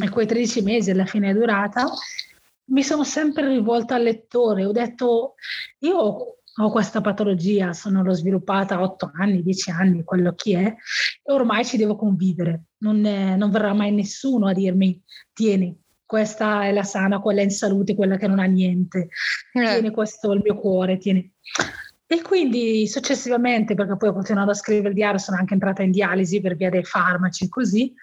e 0.00 0.08
quei 0.08 0.26
13 0.26 0.62
mesi 0.62 0.90
alla 0.90 1.06
fine 1.06 1.30
è 1.30 1.34
durata, 1.34 1.86
mi 2.70 2.82
sono 2.82 3.04
sempre 3.04 3.48
rivolta 3.48 3.94
al 3.94 4.02
lettore, 4.02 4.64
ho 4.64 4.72
detto 4.72 5.34
io 5.80 6.36
ho 6.52 6.70
questa 6.70 7.00
patologia, 7.00 7.72
sono 7.72 8.02
l'ho 8.02 8.12
sviluppata 8.12 8.76
a 8.76 8.82
8 8.82 9.12
anni, 9.14 9.42
10 9.42 9.70
anni, 9.70 10.04
quello 10.04 10.34
che 10.34 10.58
è, 10.58 10.74
e 11.22 11.32
ormai 11.32 11.64
ci 11.64 11.76
devo 11.76 11.96
convivere, 11.96 12.64
non, 12.78 13.04
è, 13.04 13.36
non 13.36 13.50
verrà 13.50 13.72
mai 13.72 13.92
nessuno 13.92 14.48
a 14.48 14.52
dirmi 14.52 15.00
tieni, 15.32 15.76
questa 16.04 16.64
è 16.64 16.72
la 16.72 16.82
sana, 16.82 17.20
quella 17.20 17.40
è 17.40 17.44
in 17.44 17.50
salute, 17.50 17.94
quella 17.94 18.16
che 18.16 18.26
non 18.26 18.40
ha 18.40 18.44
niente, 18.44 19.08
eh. 19.52 19.60
tieni 19.60 19.90
questo 19.90 20.32
il 20.32 20.40
mio 20.42 20.58
cuore, 20.58 20.98
tieni. 20.98 21.32
E 22.06 22.22
quindi 22.22 22.88
successivamente, 22.88 23.74
perché 23.74 23.96
poi 23.96 24.08
ho 24.08 24.12
continuato 24.12 24.50
a 24.50 24.54
scrivere 24.54 24.88
il 24.88 24.94
diario, 24.94 25.18
sono 25.18 25.36
anche 25.36 25.54
entrata 25.54 25.82
in 25.84 25.92
dialisi 25.92 26.40
per 26.40 26.56
via 26.56 26.68
dei 26.68 26.82
farmaci 26.82 27.48
così, 27.48 27.94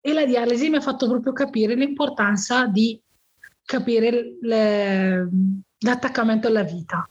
e 0.00 0.12
la 0.14 0.24
dialisi 0.24 0.70
mi 0.70 0.76
ha 0.76 0.80
fatto 0.80 1.06
proprio 1.06 1.34
capire 1.34 1.74
l'importanza 1.74 2.66
di 2.66 2.98
capire 3.66 4.38
le, 4.40 5.28
l'attaccamento 5.80 6.46
alla 6.46 6.62
vita. 6.62 7.06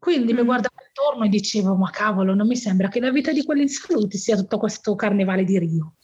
Quindi 0.00 0.32
mm. 0.32 0.36
mi 0.36 0.42
guardavo 0.42 0.74
intorno 0.88 1.24
e 1.24 1.28
dicevo, 1.28 1.76
ma 1.76 1.90
cavolo, 1.90 2.34
non 2.34 2.48
mi 2.48 2.56
sembra 2.56 2.88
che 2.88 2.98
la 2.98 3.12
vita 3.12 3.30
di 3.30 3.44
quelli 3.44 3.62
in 3.62 3.68
salute 3.68 4.16
sia 4.16 4.34
tutto 4.34 4.58
questo 4.58 4.96
carnevale 4.96 5.44
di 5.44 5.58
Rio. 5.58 5.94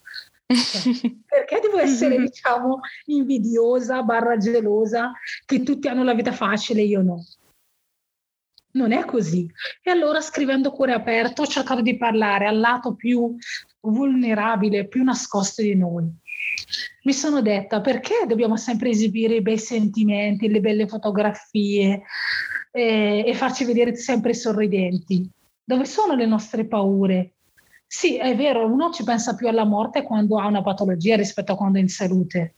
Cioè, 0.47 0.83
perché 1.27 1.61
devo 1.61 1.79
essere, 1.79 2.19
diciamo, 2.23 2.81
invidiosa, 3.07 4.03
barra 4.03 4.37
gelosa, 4.37 5.13
che 5.45 5.63
tutti 5.65 5.89
hanno 5.89 6.05
la 6.05 6.15
vita 6.15 6.31
facile 6.31 6.83
e 6.83 6.85
io 6.85 7.03
no? 7.03 7.25
Non 8.75 8.93
è 8.93 9.05
così. 9.05 9.51
E 9.83 9.91
allora 9.91 10.21
scrivendo 10.21 10.71
cuore 10.71 10.93
aperto 10.93 11.43
ho 11.43 11.47
cercato 11.47 11.83
di 11.83 11.97
parlare 11.97 12.47
al 12.47 12.59
lato 12.59 12.95
più 12.95 13.37
vulnerabile, 13.81 14.89
più 14.89 15.03
nascosto 15.03 15.61
di 15.61 15.75
noi 15.75 16.11
mi 17.05 17.13
sono 17.13 17.43
detta 17.43 17.81
perché 17.81 18.25
dobbiamo 18.27 18.57
sempre 18.57 18.91
esibire 18.91 19.37
i 19.37 19.43
bei 19.43 19.59
sentimenti, 19.59 20.49
le 20.49 20.61
belle 20.61 20.87
fotografie 20.87 22.03
eh, 22.71 23.25
e 23.27 23.35
farci 23.35 23.65
vedere 23.65 23.95
sempre 23.97 24.35
sorridenti? 24.35 25.29
Dove 25.65 25.85
sono 25.85 26.15
le 26.15 26.27
nostre 26.27 26.67
paure? 26.67 27.35
Sì, 27.87 28.17
è 28.17 28.35
vero, 28.35 28.67
uno 28.67 28.91
ci 28.91 29.05
pensa 29.05 29.35
più 29.35 29.49
alla 29.49 29.65
morte 29.65 30.03
quando 30.03 30.41
ha 30.41 30.47
una 30.47 30.63
patologia 30.63 31.15
rispetto 31.15 31.53
a 31.53 31.57
quando 31.57 31.79
è 31.79 31.83
in 31.83 31.89
salute. 31.89 32.55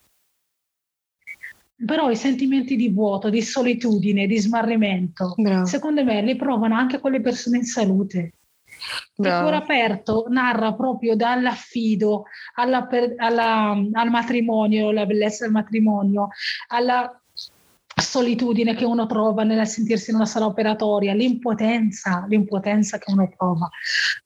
Però 1.85 2.09
i 2.09 2.17
sentimenti 2.17 2.77
di 2.77 2.89
vuoto, 2.89 3.31
di 3.31 3.43
solitudine, 3.43 4.29
di 4.29 4.39
smarrimento, 4.39 5.35
Bravo. 5.37 5.67
secondo 5.67 6.05
me 6.05 6.23
li 6.23 6.37
provano 6.37 6.77
anche 6.77 7.01
quelle 7.01 7.21
persone 7.21 7.59
in 7.59 7.65
salute. 7.65 8.33
Il 9.17 9.39
cuore 9.41 9.57
aperto 9.57 10.27
narra 10.29 10.75
proprio 10.75 11.15
dall'affido 11.15 12.25
alla, 12.55 12.89
alla, 13.17 13.71
al 13.93 14.11
matrimonio, 14.11 14.91
la 14.91 15.07
bellezza 15.07 15.45
del 15.45 15.53
matrimonio, 15.53 16.29
alla 16.69 17.17
solitudine 17.95 18.75
che 18.75 18.85
uno 18.85 19.07
trova 19.07 19.45
nel 19.45 19.67
sentirsi 19.67 20.11
in 20.11 20.17
una 20.17 20.27
sala 20.27 20.47
operatoria, 20.47 21.15
l'impotenza, 21.15 22.25
l'impotenza 22.29 22.99
che 22.99 23.13
uno 23.13 23.33
prova, 23.37 23.69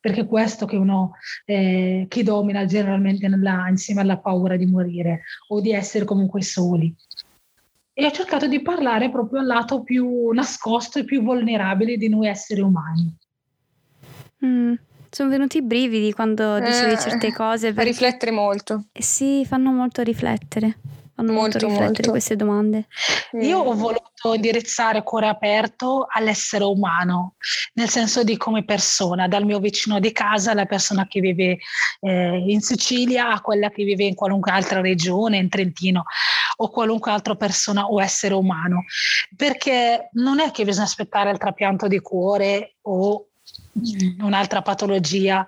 perché 0.00 0.22
è 0.22 0.26
questo 0.26 0.66
che 0.66 0.76
uno 0.76 1.12
eh, 1.44 2.06
che 2.08 2.22
domina 2.22 2.64
generalmente 2.64 3.28
nella, 3.28 3.68
insieme 3.68 4.00
alla 4.00 4.18
paura 4.18 4.56
di 4.56 4.66
morire 4.66 5.22
o 5.48 5.60
di 5.60 5.72
essere 5.72 6.04
comunque 6.04 6.42
soli. 6.42 6.94
E 7.92 8.06
ho 8.06 8.10
cercato 8.10 8.46
di 8.46 8.62
parlare 8.62 9.10
proprio 9.10 9.40
al 9.40 9.46
lato 9.46 9.82
più 9.82 10.30
nascosto 10.30 11.00
e 11.00 11.04
più 11.04 11.22
vulnerabile 11.22 11.96
di 11.96 12.08
noi 12.08 12.28
esseri 12.28 12.60
umani. 12.60 13.14
Mm, 14.44 14.74
sono 15.10 15.28
venuti 15.30 15.58
i 15.58 15.62
brividi 15.62 16.12
quando 16.12 16.58
dicevi 16.60 16.92
Eh, 16.92 16.98
certe 16.98 17.32
cose. 17.32 17.68
A 17.68 17.72
perché- 17.72 17.90
riflettere 17.90 18.30
molto. 18.30 18.84
Eh 18.92 19.02
Sì, 19.02 19.44
fanno 19.46 19.70
molto 19.72 20.02
riflettere. 20.02 20.78
Fanno 21.18 21.32
molto, 21.32 21.58
Molto, 21.58 21.66
riflettere 21.66 21.88
molto. 21.94 22.10
queste 22.12 22.36
domande. 22.36 22.86
Io 23.40 23.58
ho 23.58 23.74
voluto 23.74 24.34
indirizzare 24.34 25.02
cuore 25.02 25.26
aperto 25.26 26.06
all'essere 26.08 26.62
umano, 26.62 27.34
nel 27.74 27.88
senso 27.88 28.22
di 28.22 28.36
come 28.36 28.64
persona, 28.64 29.26
dal 29.26 29.44
mio 29.44 29.58
vicino 29.58 29.98
di 29.98 30.12
casa 30.12 30.52
alla 30.52 30.66
persona 30.66 31.08
che 31.08 31.18
vive 31.18 31.58
eh, 32.02 32.44
in 32.46 32.60
Sicilia 32.60 33.32
a 33.32 33.40
quella 33.40 33.68
che 33.70 33.82
vive 33.82 34.04
in 34.04 34.14
qualunque 34.14 34.52
altra 34.52 34.80
regione, 34.80 35.38
in 35.38 35.48
Trentino 35.48 36.04
o 36.58 36.70
qualunque 36.70 37.10
altra 37.10 37.34
persona 37.34 37.86
o 37.86 38.00
essere 38.00 38.34
umano. 38.34 38.84
Perché 39.34 40.10
non 40.12 40.38
è 40.38 40.52
che 40.52 40.64
bisogna 40.64 40.84
aspettare 40.86 41.30
il 41.32 41.38
trapianto 41.38 41.88
di 41.88 41.98
cuore 41.98 42.76
o 42.82 43.27
un'altra 44.20 44.62
patologia 44.62 45.44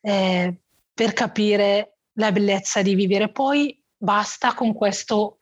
eh, 0.00 0.54
per 0.92 1.12
capire 1.12 1.98
la 2.14 2.32
bellezza 2.32 2.82
di 2.82 2.94
vivere. 2.94 3.30
Poi 3.30 3.80
basta 3.96 4.54
con 4.54 4.72
questo 4.74 5.36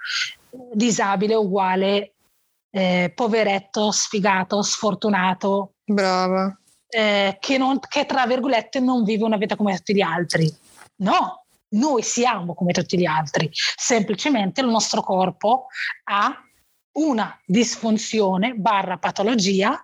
disabile 0.72 1.34
uguale 1.34 2.14
eh, 2.70 3.12
poveretto, 3.14 3.90
sfigato, 3.90 4.62
sfortunato, 4.62 5.74
Brava. 5.84 6.58
eh, 6.88 7.36
che, 7.40 7.58
non- 7.58 7.78
che 7.80 8.04
tra 8.06 8.26
virgolette 8.26 8.80
non 8.80 9.02
vive 9.02 9.24
una 9.24 9.36
vita 9.36 9.56
come 9.56 9.76
tutti 9.76 9.94
gli 9.94 10.02
altri. 10.02 10.54
No, 10.96 11.46
noi 11.68 12.02
siamo 12.02 12.54
come 12.54 12.72
tutti 12.72 12.98
gli 12.98 13.04
altri, 13.06 13.48
semplicemente 13.52 14.60
il 14.60 14.68
nostro 14.68 15.02
corpo 15.02 15.66
ha 16.04 16.40
una 16.92 17.38
disfunzione 17.44 18.54
barra 18.54 18.96
patologia 18.96 19.82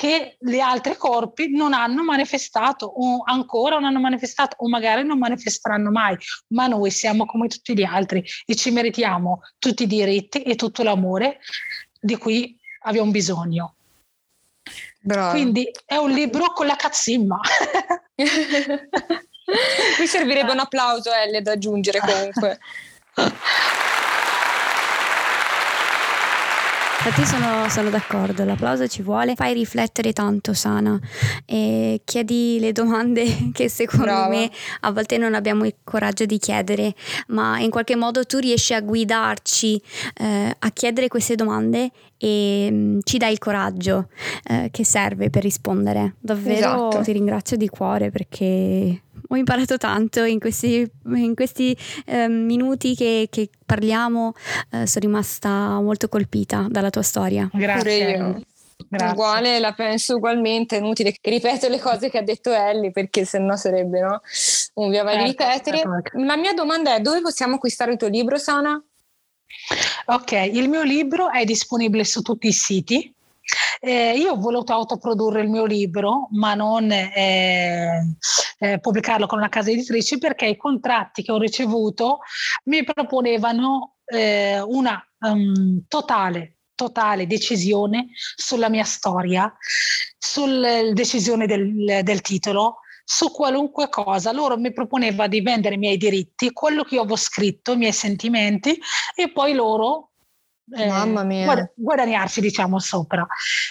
che 0.00 0.38
gli 0.40 0.58
altri 0.58 0.96
corpi 0.96 1.54
non 1.54 1.74
hanno 1.74 2.02
manifestato 2.02 2.86
o 2.86 3.20
ancora 3.22 3.74
non 3.74 3.84
hanno 3.84 4.00
manifestato 4.00 4.56
o 4.60 4.66
magari 4.66 5.04
non 5.04 5.18
manifesteranno 5.18 5.90
mai, 5.90 6.16
ma 6.54 6.68
noi 6.68 6.90
siamo 6.90 7.26
come 7.26 7.48
tutti 7.48 7.76
gli 7.76 7.82
altri 7.82 8.24
e 8.46 8.54
ci 8.54 8.70
meritiamo 8.70 9.42
tutti 9.58 9.82
i 9.82 9.86
diritti 9.86 10.40
e 10.40 10.56
tutto 10.56 10.82
l'amore 10.82 11.40
di 12.00 12.16
cui 12.16 12.58
abbiamo 12.84 13.10
bisogno. 13.10 13.74
Brava. 15.02 15.32
Quindi 15.32 15.70
è 15.84 15.96
un 15.96 16.12
libro 16.12 16.50
con 16.54 16.64
la 16.64 16.76
cazzimma. 16.76 17.38
Qui 19.98 20.06
servirebbe 20.06 20.52
un 20.52 20.60
applauso, 20.60 21.12
Ellie, 21.12 21.42
da 21.42 21.52
aggiungere 21.52 22.00
comunque. 22.00 22.58
Infatti 27.02 27.24
sono, 27.24 27.66
sono 27.70 27.88
d'accordo, 27.88 28.44
l'applauso 28.44 28.86
ci 28.86 29.00
vuole, 29.00 29.34
fai 29.34 29.54
riflettere 29.54 30.12
tanto 30.12 30.52
Sana 30.52 31.00
e 31.46 32.02
chiedi 32.04 32.58
le 32.60 32.72
domande 32.72 33.24
che 33.54 33.70
secondo 33.70 34.04
Brava. 34.04 34.28
me 34.28 34.50
a 34.80 34.92
volte 34.92 35.16
non 35.16 35.32
abbiamo 35.34 35.64
il 35.64 35.76
coraggio 35.82 36.26
di 36.26 36.36
chiedere, 36.36 36.94
ma 37.28 37.58
in 37.58 37.70
qualche 37.70 37.96
modo 37.96 38.24
tu 38.26 38.36
riesci 38.36 38.74
a 38.74 38.82
guidarci 38.82 39.80
eh, 40.18 40.54
a 40.58 40.70
chiedere 40.72 41.08
queste 41.08 41.36
domande 41.36 41.90
e 42.18 42.68
mm, 42.70 42.98
ci 43.04 43.16
dai 43.16 43.32
il 43.32 43.38
coraggio 43.38 44.08
eh, 44.44 44.68
che 44.70 44.84
serve 44.84 45.30
per 45.30 45.42
rispondere. 45.42 46.16
Davvero 46.20 46.58
Esatto. 46.90 47.00
ti 47.00 47.12
ringrazio 47.12 47.56
di 47.56 47.68
cuore 47.68 48.10
perché 48.10 49.04
ho 49.32 49.36
imparato 49.36 49.76
tanto 49.76 50.24
in 50.24 50.40
questi, 50.40 50.90
in 51.14 51.34
questi 51.36 51.76
eh, 52.04 52.26
minuti 52.28 52.96
che, 52.96 53.28
che 53.30 53.48
parliamo, 53.64 54.34
eh, 54.72 54.86
sono 54.86 55.04
rimasta 55.06 55.80
molto 55.80 56.08
colpita 56.08 56.66
dalla 56.68 56.90
tua 56.90 57.02
storia. 57.02 57.48
Grazie. 57.52 58.44
Grazie. 58.88 59.12
Uguale, 59.12 59.58
la 59.60 59.72
penso 59.72 60.16
ugualmente, 60.16 60.76
è 60.76 60.80
inutile 60.80 61.12
che 61.12 61.30
ripeto 61.30 61.68
le 61.68 61.78
cose 61.78 62.10
che 62.10 62.18
ha 62.18 62.22
detto 62.22 62.50
Ellie 62.50 62.90
perché 62.90 63.24
sennò 63.24 63.54
sarebbe 63.54 64.00
no? 64.00 64.20
un 64.74 64.90
via 64.90 65.04
vai 65.04 65.18
di 65.18 65.36
Certo, 65.36 65.44
ripetere. 65.44 65.76
certo. 65.76 66.18
La 66.18 66.36
mia 66.36 66.54
domanda 66.54 66.94
è 66.96 67.00
dove 67.00 67.20
possiamo 67.20 67.56
acquistare 67.56 67.92
il 67.92 67.98
tuo 67.98 68.08
libro, 68.08 68.36
Sana? 68.38 68.82
Ok, 70.06 70.32
il 70.32 70.68
mio 70.68 70.82
libro 70.82 71.30
è 71.30 71.44
disponibile 71.44 72.04
su 72.04 72.22
tutti 72.22 72.48
i 72.48 72.52
siti. 72.52 73.14
Eh, 73.80 74.16
io 74.16 74.32
ho 74.32 74.36
voluto 74.36 74.72
autoprodurre 74.72 75.40
il 75.40 75.48
mio 75.48 75.64
libro, 75.64 76.28
ma 76.32 76.54
non 76.54 76.90
eh, 76.92 78.16
eh, 78.58 78.78
pubblicarlo 78.78 79.26
con 79.26 79.38
una 79.38 79.48
casa 79.48 79.70
editrice 79.70 80.18
perché 80.18 80.46
i 80.46 80.56
contratti 80.56 81.22
che 81.22 81.32
ho 81.32 81.38
ricevuto 81.38 82.18
mi 82.64 82.84
proponevano 82.84 83.96
eh, 84.04 84.60
una 84.60 85.02
um, 85.20 85.82
totale, 85.88 86.58
totale 86.74 87.26
decisione 87.26 88.08
sulla 88.34 88.68
mia 88.68 88.84
storia, 88.84 89.52
sulla 90.18 90.92
decisione 90.92 91.46
del, 91.46 92.00
del 92.02 92.20
titolo, 92.20 92.80
su 93.04 93.30
qualunque 93.30 93.88
cosa. 93.88 94.30
Loro 94.32 94.58
mi 94.58 94.72
proponeva 94.72 95.26
di 95.26 95.40
vendere 95.40 95.76
i 95.76 95.78
miei 95.78 95.96
diritti, 95.96 96.52
quello 96.52 96.84
che 96.84 96.96
io 96.96 97.00
avevo 97.00 97.16
scritto, 97.16 97.72
i 97.72 97.76
miei 97.76 97.92
sentimenti 97.92 98.78
e 99.14 99.32
poi 99.32 99.54
loro 99.54 100.09
eh, 100.76 100.86
Mamma 100.86 101.22
mia. 101.24 101.44
guad- 101.44 101.72
guadagnarci 101.74 102.40
diciamo 102.40 102.78
sopra. 102.78 103.26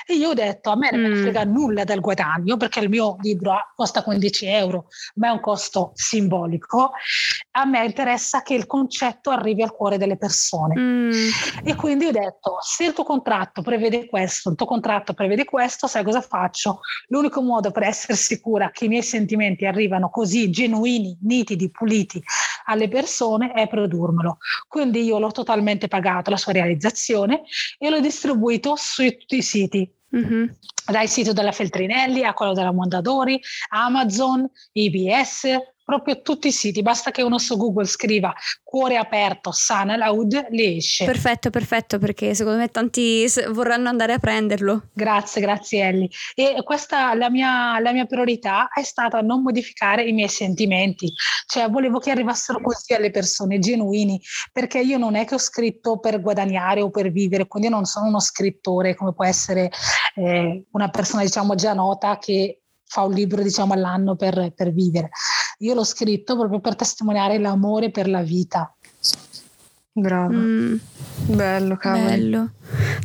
E 0.06 0.16
io 0.16 0.30
ho 0.30 0.34
detto 0.34 0.70
a 0.72 0.76
me 0.76 0.90
non 0.92 1.12
Mm. 1.12 1.22
frega 1.22 1.44
nulla 1.46 1.84
del 1.84 2.00
guadagno 2.02 2.58
perché 2.58 2.80
il 2.80 2.90
mio 2.90 3.16
libro 3.22 3.54
costa 3.76 4.04
15 4.04 4.46
euro, 4.48 4.88
ma 5.16 5.28
è 5.28 5.32
un 5.32 5.40
costo 5.40 5.92
simbolico. 5.94 6.92
A 7.52 7.66
me 7.66 7.86
interessa 7.86 8.42
che 8.42 8.54
il 8.54 8.66
concetto 8.66 9.30
arrivi 9.32 9.62
al 9.62 9.72
cuore 9.74 9.98
delle 9.98 10.18
persone. 10.18 10.76
Mm, 10.80 11.12
E 11.64 11.76
quindi 11.76 12.06
ho 12.06 12.12
detto, 12.12 12.58
se 12.62 12.86
il 12.86 12.94
tuo 12.94 13.04
contratto 13.04 13.62
prevede 13.62 14.08
questo, 14.08 14.50
il 14.50 14.56
tuo 14.56 14.66
contratto 14.66 15.14
prevede 15.14 15.46
questo, 15.46 15.88
sai 15.88 16.04
cosa 16.04 16.22
faccio? 16.22 16.80
L'unico 17.08 17.42
modo 17.42 17.72
per 17.72 17.84
essere 17.84 18.16
sicura 18.16 18.72
che 18.72 18.86
i 18.86 18.88
miei 18.88 19.04
sentimenti 19.04 19.66
arrivano 19.66 20.10
così 20.10 20.50
genuini, 20.50 21.18
nitidi, 21.22 21.70
puliti 21.72 22.22
alle 22.66 22.88
persone 22.88 23.52
è 23.54 23.68
produrmelo. 23.68 24.38
Quindi 24.68 25.04
io 25.04 25.20
l'ho 25.20 25.32
totalmente 25.32 25.88
pagato 25.88 26.30
la 26.30 26.38
sua 26.38 26.52
realizzazione 26.54 26.88
e 27.78 27.90
l'ho 27.90 28.00
distribuito 28.00 28.76
su 28.76 29.04
tutti 29.18 29.38
i 29.38 29.42
siti, 29.42 29.92
mhm. 30.10 30.56
dal 30.86 31.08
sito 31.08 31.34
della 31.34 31.52
Feltrinelli 31.52 32.24
a 32.24 32.34
quello 32.34 32.54
della 32.54 32.72
Mondadori, 32.72 33.40
Amazon, 33.70 34.50
IBS, 34.74 35.44
proprio 35.90 36.22
tutti 36.22 36.50
i 36.50 36.52
siti. 36.52 36.84
Basta 36.84 37.10
che 37.10 37.24
uno 37.24 37.40
su 37.40 37.58
Google 37.58 37.86
scriva 37.86 38.32
cuore 38.64 38.98
aperto, 38.98 39.52
sana 39.52 39.96
laud, 39.96 40.50
li 40.52 40.78
esce. 40.78 41.04
Perfetto, 41.04 41.50
perfetto, 41.50 41.98
perché 41.98 42.36
secondo 42.36 42.60
me 42.60 42.68
tanti 42.68 43.26
vorranno 43.50 43.90
andare 43.90 44.14
a 44.14 44.20
prenderlo. 44.20 44.90
Grazie, 44.94 45.42
grazie 45.42 45.88
Ellie. 45.88 46.10
E 46.36 46.62
questa 46.64 47.16
la 47.16 47.32
mia, 47.32 47.80
la 47.80 47.92
mia 47.92 48.06
priorità 48.06 48.70
è 48.72 48.84
stata 48.84 49.22
non 49.22 49.42
modificare 49.42 50.04
i 50.04 50.12
miei 50.12 50.30
sentimenti, 50.30 51.12
cioè 51.48 51.68
volevo 51.68 51.98
che 51.98 52.12
arrivassero 52.12 52.62
così 52.62 52.94
alle 52.94 53.10
persone 53.10 53.58
genuini, 53.58 54.22
perché 54.54 54.80
io 54.80 55.00
non 55.00 55.16
è 55.16 55.26
che 55.26 55.34
ho 55.34 55.40
scritto 55.40 55.98
per 55.98 56.22
guadagnare 56.22 56.82
o 56.82 56.92
per 56.92 57.12
vivere, 57.12 57.48
quindi 57.48 57.70
non 57.70 57.86
sono 57.86 58.06
uno 58.06 58.20
scrittore 58.20 58.94
come 58.94 59.14
può 59.16 59.26
essere 59.26 59.72
eh, 60.16 60.66
una 60.72 60.90
persona 60.90 61.24
diciamo 61.24 61.56
già 61.56 61.74
nota 61.74 62.18
che 62.18 62.62
fa 62.86 63.04
un 63.04 63.14
libro 63.14 63.42
diciamo 63.42 63.74
all'anno 63.74 64.16
per, 64.16 64.52
per 64.56 64.72
vivere. 64.72 65.10
Io 65.60 65.74
l'ho 65.74 65.84
scritto 65.84 66.38
proprio 66.38 66.60
per 66.60 66.76
testimoniare 66.76 67.38
l'amore 67.38 67.92
per 67.92 68.10
la 68.10 68.22
vita. 68.22 68.74
Bravo. 69.92 70.34
Mm, 70.34 70.76
Bello, 71.28 71.76
cavolo. 71.76 72.06
bello, 72.06 72.50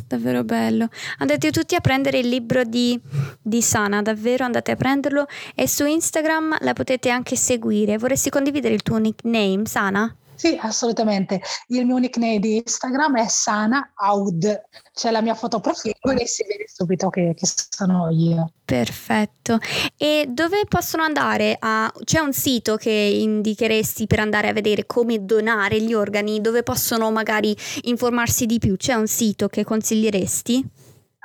davvero 0.07 0.43
bello. 0.43 0.87
Andate 1.19 1.51
tutti 1.51 1.75
a 1.75 1.81
prendere 1.81 2.19
il 2.19 2.29
libro 2.29 2.63
di, 2.63 2.99
di 3.41 3.61
Sana, 3.61 4.01
davvero 4.01 4.45
andate 4.45 4.71
a 4.71 4.75
prenderlo 4.75 5.27
e 5.53 5.67
su 5.67 5.85
Instagram 5.85 6.57
la 6.61 6.73
potete 6.73 7.09
anche 7.09 7.35
seguire. 7.35 7.97
Vorresti 7.97 8.29
condividere 8.29 8.73
il 8.73 8.81
tuo 8.81 8.97
nickname, 8.97 9.65
Sana? 9.65 10.15
Sì, 10.35 10.57
assolutamente. 10.61 11.41
Il 11.67 11.85
mio 11.85 11.97
nickname 11.97 12.39
di 12.39 12.57
Instagram 12.57 13.17
è 13.17 13.27
Sana 13.27 13.93
Aud, 13.95 14.63
c'è 14.93 15.11
la 15.11 15.21
mia 15.21 15.33
foto 15.33 15.59
profilo 15.59 15.95
e 16.17 16.27
si 16.27 16.45
vede 16.47 16.65
subito 16.67 17.09
che, 17.09 17.33
che 17.35 17.47
sono 17.69 18.09
io. 18.09 18.51
Perfetto. 18.65 19.59
E 19.97 20.25
dove 20.27 20.65
possono 20.67 21.03
andare 21.03 21.55
a... 21.59 21.91
C'è 22.03 22.19
un 22.19 22.33
sito 22.33 22.75
che 22.75 22.91
indicheresti 22.91 24.07
per 24.07 24.19
andare 24.19 24.49
a 24.49 24.53
vedere 24.53 24.85
come 24.85 25.23
donare 25.23 25.81
gli 25.81 25.93
organi, 25.93 26.41
dove 26.41 26.63
possono 26.63 27.11
magari 27.11 27.55
informarsi 27.83 28.45
di 28.45 28.59
più? 28.59 28.75
C'è 28.75 28.93
un 28.93 29.07
sito 29.07 29.47
che 29.47 29.63
consiglieresti? 29.63 30.69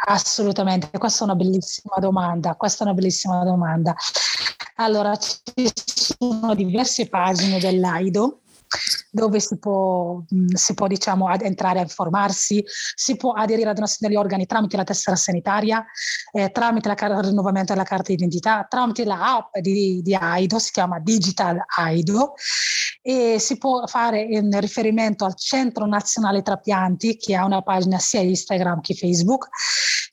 Assolutamente, 0.07 0.91
questa 0.99 1.21
è 1.21 1.25
una 1.25 1.35
bellissima 1.35 1.97
domanda, 1.99 2.55
questa 2.55 2.85
è 2.85 2.87
una 2.87 2.95
bellissima 2.95 3.45
domanda. 3.45 3.95
Allora, 4.77 5.15
ci 5.17 5.71
sono 5.75 6.55
diverse 6.55 7.07
pagine 7.09 7.59
dell'AIDO 7.59 8.40
dove 9.11 9.41
si 9.41 9.59
può, 9.59 10.23
si 10.53 10.75
può 10.75 10.87
diciamo, 10.87 11.29
ad- 11.29 11.43
entrare 11.43 11.81
a 11.81 11.83
informarsi, 11.83 12.65
si 12.95 13.17
può 13.17 13.33
aderire 13.33 13.71
ad 13.71 13.75
donazione 13.75 14.13
degli 14.13 14.21
organi 14.21 14.47
tramite 14.47 14.77
la 14.77 14.85
tessera 14.85 15.17
sanitaria, 15.17 15.85
eh, 16.33 16.51
tramite 16.51 16.89
la 16.89 16.95
car- 16.95 17.19
il 17.19 17.25
rinnovamento 17.25 17.73
della 17.73 17.85
carta 17.85 18.13
d'identità, 18.13 18.67
tramite 18.69 19.05
la 19.05 19.37
app 19.37 19.59
di, 19.59 20.01
di 20.03 20.15
AIDO, 20.15 20.59
si 20.59 20.71
chiama 20.71 20.99
Digital 21.01 21.59
AIDO, 21.77 22.35
e 23.03 23.39
si 23.39 23.57
può 23.59 23.87
fare 23.87 24.21
in 24.21 24.59
riferimento 24.61 25.25
al 25.25 25.37
Centro 25.37 25.87
Nazionale 25.87 26.43
Trapianti, 26.43 27.17
che 27.17 27.35
ha 27.35 27.45
una 27.45 27.63
pagina 27.63 27.99
sia 27.99 28.21
Instagram 28.21 28.81
che 28.81 28.95
Facebook, 28.95 29.49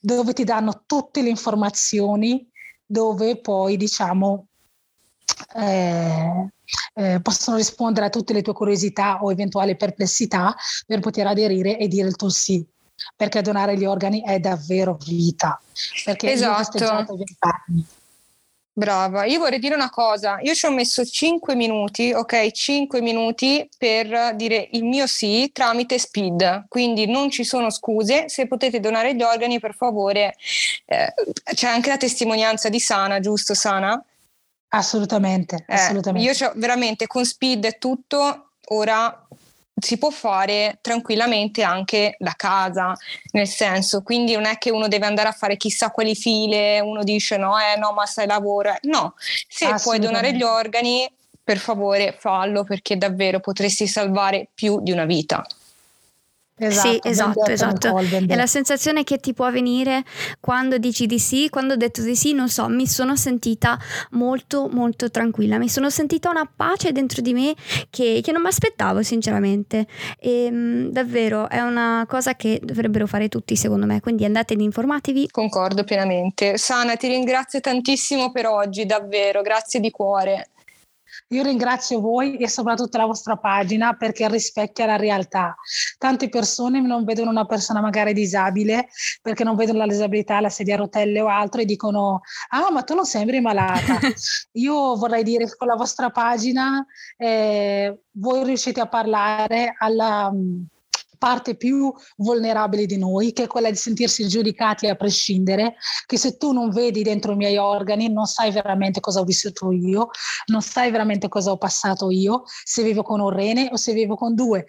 dove 0.00 0.32
ti 0.32 0.44
danno 0.44 0.82
tutte 0.86 1.22
le 1.22 1.28
informazioni 1.28 2.48
dove 2.90 3.38
poi 3.40 3.76
diciamo 3.76 4.46
eh, 5.54 6.48
eh, 6.94 7.20
possono 7.22 7.56
rispondere 7.56 8.06
a 8.06 8.10
tutte 8.10 8.32
le 8.32 8.42
tue 8.42 8.52
curiosità 8.52 9.22
o 9.22 9.30
eventuali 9.30 9.76
perplessità 9.76 10.54
per 10.86 11.00
poter 11.00 11.26
aderire 11.26 11.78
e 11.78 11.88
dire 11.88 12.08
il 12.08 12.16
tuo 12.16 12.28
sì. 12.30 12.64
Perché 13.14 13.42
donare 13.42 13.76
gli 13.76 13.84
organi 13.84 14.22
è 14.22 14.40
davvero 14.40 14.98
vita. 15.04 15.60
Perché 16.04 16.32
esatto. 16.32 16.50
io 16.50 16.54
ho 16.54 16.58
festeggiato 16.58 17.16
20 17.16 17.36
anni 17.38 17.86
Brava, 18.78 19.24
io 19.24 19.40
vorrei 19.40 19.58
dire 19.58 19.74
una 19.74 19.90
cosa, 19.90 20.38
io 20.40 20.54
ci 20.54 20.64
ho 20.64 20.70
messo 20.70 21.04
5 21.04 21.56
minuti, 21.56 22.12
ok, 22.12 22.52
5 22.52 23.00
minuti 23.00 23.68
per 23.76 24.36
dire 24.36 24.68
il 24.70 24.84
mio 24.84 25.08
sì 25.08 25.50
tramite 25.52 25.98
speed, 25.98 26.66
quindi 26.68 27.06
non 27.06 27.28
ci 27.28 27.42
sono 27.42 27.70
scuse, 27.70 28.28
se 28.28 28.46
potete 28.46 28.78
donare 28.78 29.16
gli 29.16 29.22
organi 29.22 29.58
per 29.58 29.74
favore, 29.74 30.36
eh, 30.84 31.12
c'è 31.54 31.66
anche 31.66 31.88
la 31.88 31.96
testimonianza 31.96 32.68
di 32.68 32.78
Sana, 32.78 33.18
giusto 33.18 33.52
Sana? 33.52 34.00
Assolutamente, 34.68 35.64
eh, 35.66 35.74
assolutamente. 35.74 36.44
Io 36.44 36.52
veramente 36.56 37.06
con 37.06 37.24
speed 37.24 37.64
e 37.64 37.78
tutto, 37.78 38.50
ora 38.68 39.26
si 39.80 39.96
può 39.96 40.10
fare 40.10 40.78
tranquillamente 40.80 41.62
anche 41.62 42.16
da 42.18 42.34
casa, 42.36 42.94
nel 43.32 43.46
senso, 43.46 44.02
quindi 44.02 44.34
non 44.34 44.44
è 44.44 44.58
che 44.58 44.70
uno 44.70 44.88
deve 44.88 45.06
andare 45.06 45.28
a 45.28 45.32
fare 45.32 45.56
chissà 45.56 45.90
quali 45.90 46.14
file, 46.14 46.80
uno 46.80 47.02
dice 47.04 47.36
no, 47.36 47.56
eh 47.58 47.78
no, 47.78 47.92
ma 47.92 48.04
sai 48.04 48.26
lavoro, 48.26 48.74
no, 48.82 49.14
se 49.18 49.72
puoi 49.82 49.98
donare 49.98 50.34
gli 50.34 50.42
organi, 50.42 51.08
per 51.42 51.58
favore 51.58 52.14
fallo 52.18 52.64
perché 52.64 52.98
davvero 52.98 53.40
potresti 53.40 53.86
salvare 53.86 54.48
più 54.52 54.80
di 54.82 54.92
una 54.92 55.06
vita. 55.06 55.46
Esatto, 56.58 56.88
sì, 56.88 57.00
esatto, 57.02 57.44
esatto. 57.46 57.96
È 57.98 58.34
la 58.34 58.46
sensazione 58.46 59.04
che 59.04 59.18
ti 59.18 59.32
può 59.32 59.50
venire 59.50 60.04
quando 60.40 60.78
dici 60.78 61.06
di 61.06 61.18
sì, 61.18 61.48
quando 61.48 61.74
ho 61.74 61.76
detto 61.76 62.02
di 62.02 62.16
sì, 62.16 62.32
non 62.32 62.48
so, 62.48 62.68
mi 62.68 62.86
sono 62.86 63.16
sentita 63.16 63.78
molto 64.10 64.68
molto 64.68 65.10
tranquilla, 65.10 65.58
mi 65.58 65.68
sono 65.68 65.88
sentita 65.90 66.30
una 66.30 66.50
pace 66.54 66.92
dentro 66.92 67.22
di 67.22 67.32
me 67.32 67.54
che, 67.90 68.20
che 68.22 68.32
non 68.32 68.42
mi 68.42 68.48
aspettavo 68.48 69.02
sinceramente 69.02 69.86
e 70.18 70.50
mh, 70.50 70.90
davvero 70.90 71.48
è 71.48 71.60
una 71.60 72.04
cosa 72.08 72.34
che 72.34 72.60
dovrebbero 72.62 73.06
fare 73.06 73.28
tutti 73.28 73.56
secondo 73.56 73.86
me, 73.86 74.00
quindi 74.00 74.24
andate 74.24 74.54
ed 74.54 74.60
informatevi. 74.60 75.28
Concordo 75.30 75.84
pienamente. 75.84 76.58
Sana, 76.58 76.96
ti 76.96 77.08
ringrazio 77.08 77.60
tantissimo 77.60 78.32
per 78.32 78.46
oggi, 78.46 78.84
davvero, 78.84 79.42
grazie 79.42 79.80
di 79.80 79.90
cuore. 79.90 80.50
Io 81.30 81.42
ringrazio 81.42 82.00
voi 82.00 82.36
e 82.36 82.48
soprattutto 82.48 82.96
la 82.96 83.04
vostra 83.04 83.36
pagina 83.36 83.92
perché 83.94 84.28
rispecchia 84.28 84.86
la 84.86 84.96
realtà. 84.96 85.54
Tante 85.98 86.30
persone 86.30 86.80
non 86.80 87.04
vedono 87.04 87.28
una 87.28 87.44
persona 87.44 87.82
magari 87.82 88.14
disabile 88.14 88.88
perché 89.20 89.44
non 89.44 89.54
vedono 89.54 89.78
la 89.78 89.86
disabilità, 89.86 90.40
la 90.40 90.48
sedia 90.48 90.74
a 90.74 90.78
rotelle 90.78 91.20
o 91.20 91.28
altro 91.28 91.60
e 91.60 91.66
dicono 91.66 92.22
ah 92.48 92.70
ma 92.70 92.82
tu 92.82 92.94
non 92.94 93.04
sembri 93.04 93.40
malata. 93.40 93.98
Io 94.52 94.96
vorrei 94.96 95.22
dire 95.22 95.44
che 95.44 95.56
con 95.56 95.68
la 95.68 95.76
vostra 95.76 96.08
pagina 96.08 96.86
eh, 97.18 98.04
voi 98.12 98.44
riuscite 98.44 98.80
a 98.80 98.86
parlare 98.86 99.74
alla 99.78 100.32
parte 101.18 101.56
più 101.56 101.92
vulnerabile 102.16 102.86
di 102.86 102.96
noi, 102.96 103.32
che 103.32 103.44
è 103.44 103.46
quella 103.46 103.70
di 103.70 103.76
sentirsi 103.76 104.26
giudicati 104.28 104.86
a 104.86 104.94
prescindere, 104.94 105.74
che 106.06 106.16
se 106.16 106.36
tu 106.36 106.52
non 106.52 106.70
vedi 106.70 107.02
dentro 107.02 107.32
i 107.32 107.36
miei 107.36 107.56
organi 107.56 108.10
non 108.10 108.26
sai 108.26 108.52
veramente 108.52 109.00
cosa 109.00 109.20
ho 109.20 109.24
vissuto 109.24 109.72
io, 109.72 110.10
non 110.46 110.62
sai 110.62 110.90
veramente 110.90 111.28
cosa 111.28 111.50
ho 111.50 111.58
passato 111.58 112.10
io, 112.10 112.44
se 112.64 112.82
vivo 112.82 113.02
con 113.02 113.20
un 113.20 113.30
rene 113.30 113.68
o 113.72 113.76
se 113.76 113.92
vivo 113.92 114.14
con 114.14 114.34
due, 114.34 114.64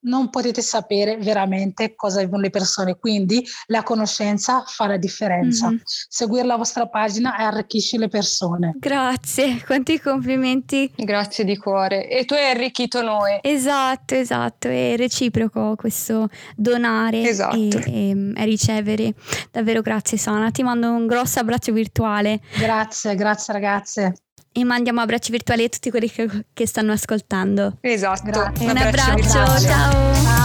non 0.00 0.30
potete 0.30 0.60
sapere 0.60 1.16
veramente 1.18 1.94
cosa 1.94 2.20
vivono 2.20 2.42
le 2.42 2.50
persone, 2.50 2.98
quindi 2.98 3.46
la 3.66 3.82
conoscenza 3.82 4.64
fa 4.66 4.86
la 4.86 4.96
differenza. 4.96 5.68
Mm-hmm. 5.68 5.80
Seguire 5.84 6.46
la 6.46 6.56
vostra 6.56 6.88
pagina 6.88 7.36
arricchisce 7.36 7.96
le 7.98 8.08
persone. 8.08 8.74
Grazie, 8.76 9.62
quanti 9.64 10.00
complimenti. 10.00 10.92
Grazie 10.96 11.44
di 11.44 11.56
cuore. 11.56 12.08
E 12.08 12.24
tu 12.24 12.34
hai 12.34 12.50
arricchito 12.50 13.02
noi. 13.02 13.38
Esatto, 13.40 14.14
esatto, 14.14 14.68
è 14.68 14.96
reciproco 14.96 15.74
questo 15.76 15.91
questo 15.92 16.28
donare 16.56 17.28
esatto. 17.28 17.56
e, 17.56 18.32
e, 18.34 18.44
ricevere. 18.44 19.12
Davvero 19.50 19.82
grazie 19.82 20.16
Sana, 20.16 20.50
ti 20.50 20.62
mando 20.62 20.90
un 20.90 21.06
grosso 21.06 21.38
abbraccio 21.38 21.72
virtuale. 21.72 22.40
Grazie, 22.56 23.14
grazie 23.14 23.52
ragazze. 23.52 24.14
E 24.54 24.64
mandiamo 24.64 25.00
abbracci 25.00 25.30
virtuali 25.30 25.64
a 25.64 25.68
tutti 25.68 25.90
quelli 25.90 26.10
che, 26.10 26.28
che 26.52 26.66
stanno 26.66 26.92
ascoltando. 26.92 27.78
Esatto. 27.80 28.22
Grazie. 28.24 28.64
Un, 28.64 28.70
un 28.70 28.76
abbraccio, 28.76 29.10
abbraccio 29.10 29.30
ciao. 29.30 29.58
ciao. 29.60 30.41